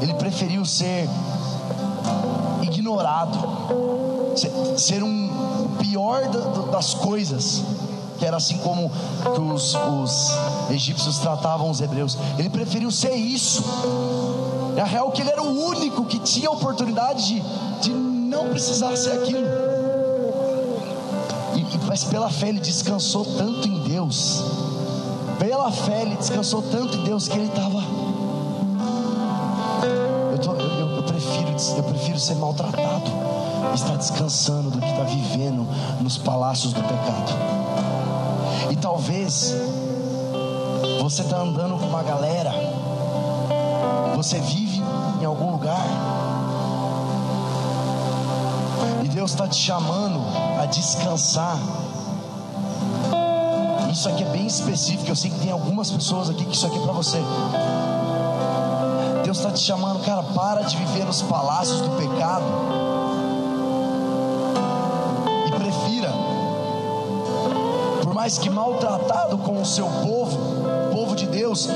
Ele 0.02 0.14
preferiu 0.14 0.66
ser 0.66 1.10
ignorado, 2.62 3.38
ser 4.78 5.04
um 5.04 5.76
pior 5.80 6.28
das 6.72 6.94
coisas, 6.94 7.64
que 8.20 8.26
era 8.26 8.38
assim 8.38 8.58
como 8.60 8.92
os, 9.54 9.76
os 9.76 10.32
egípcios 10.70 11.18
tratavam 11.20 11.70
os 11.70 11.82
hebreus. 11.82 12.18
Ele 12.38 12.50
preferiu 12.50 12.92
ser 12.92 13.14
isso. 13.14 13.64
É 14.76 14.84
real 14.84 15.12
que 15.12 15.22
ele 15.22 15.32
era 15.32 15.42
o 15.42 15.66
único 15.66 16.06
que 16.06 16.20
tinha 16.20 16.50
a 16.50 16.52
oportunidade 16.52 17.24
de, 17.26 17.44
de 17.82 17.90
não 17.90 18.50
precisar 18.50 18.96
ser 18.96 19.12
aquilo. 19.12 19.48
Mas 21.98 22.04
pela 22.04 22.30
fé 22.30 22.50
ele 22.50 22.60
descansou 22.60 23.26
tanto 23.26 23.68
em 23.68 23.80
Deus. 23.80 24.44
Pela 25.40 25.72
fé 25.72 26.04
ele 26.04 26.16
descansou 26.16 26.62
tanto 26.62 26.96
em 26.96 27.04
Deus 27.04 27.28
que 27.28 27.36
ele 27.36 27.48
estava. 27.48 27.80
Eu, 30.32 30.54
eu, 30.54 30.96
eu, 30.98 31.04
prefiro, 31.06 31.56
eu 31.76 31.84
prefiro 31.86 32.20
ser 32.20 32.36
maltratado. 32.36 33.12
Estar 33.74 33.96
descansando 33.96 34.70
do 34.70 34.80
que 34.80 34.86
estar 34.86 35.06
vivendo 35.06 35.68
nos 36.00 36.20
palácios 36.20 36.72
do 36.72 36.82
pecado. 36.84 37.34
E 38.70 38.76
talvez 38.76 39.56
você 41.02 41.24
está 41.24 41.40
andando 41.40 41.80
com 41.80 41.88
uma 41.88 42.04
galera, 42.04 42.54
você 44.16 44.40
vive 44.40 44.84
em 45.20 45.26
algum 45.26 45.50
lugar, 45.50 45.84
e 49.04 49.08
Deus 49.08 49.32
está 49.32 49.48
te 49.48 49.56
chamando 49.56 50.22
a 50.62 50.68
descansar. 50.68 51.58
Isso 53.98 54.10
aqui 54.10 54.24
é 54.24 54.28
bem 54.28 54.46
específico. 54.46 55.10
Eu 55.10 55.16
sei 55.16 55.32
que 55.32 55.40
tem 55.40 55.50
algumas 55.50 55.90
pessoas 55.90 56.30
aqui 56.30 56.46
que 56.46 56.56
isso 56.56 56.68
aqui 56.68 56.78
é 56.78 56.82
para 56.82 56.92
você. 56.92 57.18
Deus 59.24 59.38
está 59.38 59.52
te 59.52 59.60
chamando, 59.60 60.06
cara, 60.06 60.22
para 60.22 60.62
de 60.62 60.78
viver 60.78 61.04
nos 61.04 61.24
palácios 61.24 61.82
do 61.82 61.90
pecado 61.98 62.46
e 65.48 65.52
prefira, 65.52 66.14
por 68.04 68.14
mais 68.14 68.38
que 68.38 68.52
maltratado 68.52 69.36
com 69.40 69.60
o 69.60 69.66
seu 69.66 69.88
povo, 69.88 70.38
povo 70.92 71.16
de 71.16 71.26
Deus, 71.26 71.68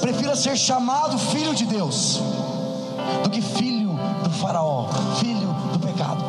prefira 0.00 0.34
ser 0.34 0.56
chamado 0.56 1.16
filho 1.16 1.54
de 1.54 1.64
Deus 1.64 2.20
do 3.22 3.30
que 3.30 3.40
filho 3.40 3.96
do 4.24 4.30
Faraó, 4.30 4.88
filho 5.20 5.54
do 5.72 5.78
pecado. 5.78 6.24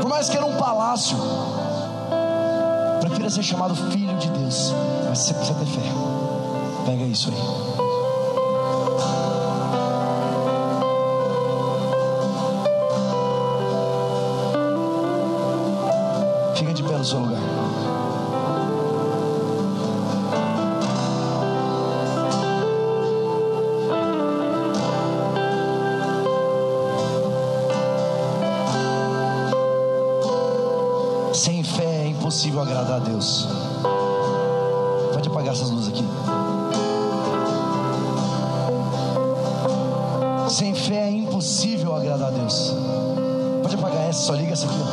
Por 0.00 0.08
mais 0.08 0.28
que 0.28 0.36
era 0.36 0.44
um 0.44 0.56
palácio, 0.56 1.16
prefira 3.24 3.30
ser 3.30 3.42
chamado 3.42 3.74
filho 3.90 4.16
de 4.18 4.28
Deus, 4.30 4.74
mas 5.08 5.18
você 5.18 5.34
precisa 5.34 5.58
ter 5.58 5.66
fé. 5.66 5.80
Pega 6.84 7.04
isso 7.04 7.30
aí. 7.30 7.74
no 16.96 17.04
seu 17.04 17.18
lugar. 17.18 17.53
Agradar 32.94 32.94
a 32.94 32.98
Deus. 32.98 33.48
Pode 35.12 35.28
apagar 35.28 35.52
essas 35.54 35.70
luzes 35.70 35.88
aqui. 35.88 36.04
Sem 40.48 40.74
fé 40.74 41.08
é 41.08 41.10
impossível 41.10 41.94
agradar 41.94 42.28
a 42.28 42.30
Deus. 42.30 42.74
Pode 43.62 43.74
apagar 43.74 44.08
essa, 44.08 44.20
só 44.20 44.34
liga 44.34 44.52
essa 44.52 44.66
aqui. 44.66 44.78
Ó. 44.80 44.84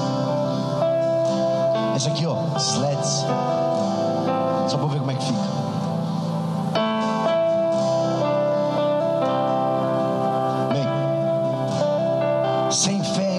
Esse 1.95 2.07
aqui, 2.07 2.25
ó, 2.25 2.35
sleds. 2.57 3.25
Só 4.67 4.77
para 4.77 4.87
ver 4.87 4.99
como 4.99 5.11
é 5.11 5.15
que 5.15 5.25
fica. 5.25 5.39
Bem, 10.73 10.87
sem 12.71 13.03
fé 13.03 13.30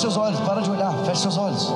Feche 0.00 0.14
seus 0.14 0.16
olhos, 0.16 0.40
para 0.40 0.62
de 0.62 0.70
olhar, 0.70 0.94
feche 1.04 1.20
seus 1.20 1.36
olhos. 1.36 1.70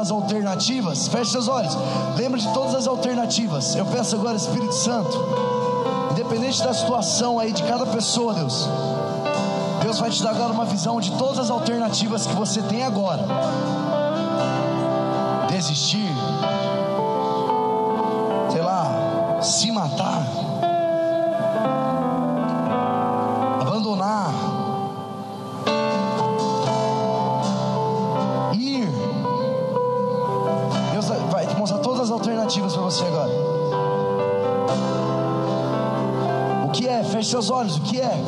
as 0.00 0.10
alternativas. 0.10 1.08
Feche 1.08 1.30
seus 1.32 1.46
olhos. 1.46 1.76
Lembre 2.16 2.40
de 2.40 2.48
todas 2.52 2.74
as 2.74 2.86
alternativas. 2.86 3.74
Eu 3.74 3.84
peço 3.84 4.16
agora, 4.16 4.36
Espírito 4.36 4.72
Santo, 4.72 5.16
independente 6.12 6.62
da 6.62 6.72
situação 6.72 7.38
aí 7.38 7.52
de 7.52 7.62
cada 7.64 7.84
pessoa, 7.86 8.32
Deus. 8.32 8.68
Deus 9.82 9.98
vai 9.98 10.10
te 10.10 10.22
dar 10.22 10.30
agora 10.30 10.52
uma 10.52 10.64
visão 10.64 11.00
de 11.00 11.12
todas 11.12 11.38
as 11.38 11.50
alternativas 11.50 12.26
que 12.26 12.34
você 12.34 12.62
tem 12.62 12.82
agora. 12.82 13.24
Desistir, 15.50 16.10
sei 18.50 18.62
lá, 18.62 19.40
se 19.42 19.70
matar, 19.70 20.26
seus 37.30 37.50
olhos. 37.50 37.76
O 37.76 37.80
que 37.82 38.00
é? 38.00 38.18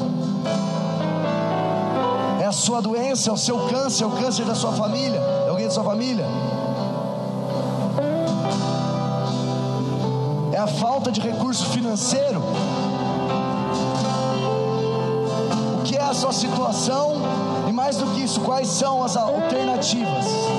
É 2.40 2.46
a 2.46 2.52
sua 2.52 2.80
doença, 2.80 3.30
é 3.30 3.32
o 3.32 3.36
seu 3.36 3.58
câncer, 3.68 4.04
é 4.04 4.06
o 4.06 4.10
câncer 4.10 4.44
da 4.44 4.54
sua 4.54 4.72
família, 4.72 5.18
é 5.18 5.48
alguém 5.48 5.66
da 5.66 5.72
sua 5.72 5.84
família. 5.84 6.26
É 10.52 10.58
a 10.58 10.66
falta 10.66 11.10
de 11.10 11.20
recurso 11.20 11.66
financeiro. 11.66 12.40
O 15.78 15.82
que 15.82 15.96
é 15.96 16.02
a 16.02 16.14
sua 16.14 16.32
situação? 16.32 17.16
E 17.68 17.72
mais 17.72 17.96
do 17.96 18.06
que 18.06 18.22
isso, 18.22 18.40
quais 18.40 18.68
são 18.68 19.02
as 19.02 19.16
alternativas? 19.16 20.51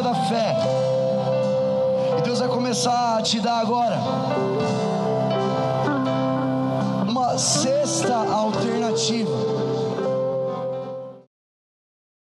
Da 0.00 0.14
fé. 0.14 0.56
E 2.18 2.22
Deus 2.22 2.38
vai 2.38 2.48
começar 2.48 3.18
a 3.18 3.22
te 3.22 3.40
dar 3.40 3.58
agora 3.58 3.98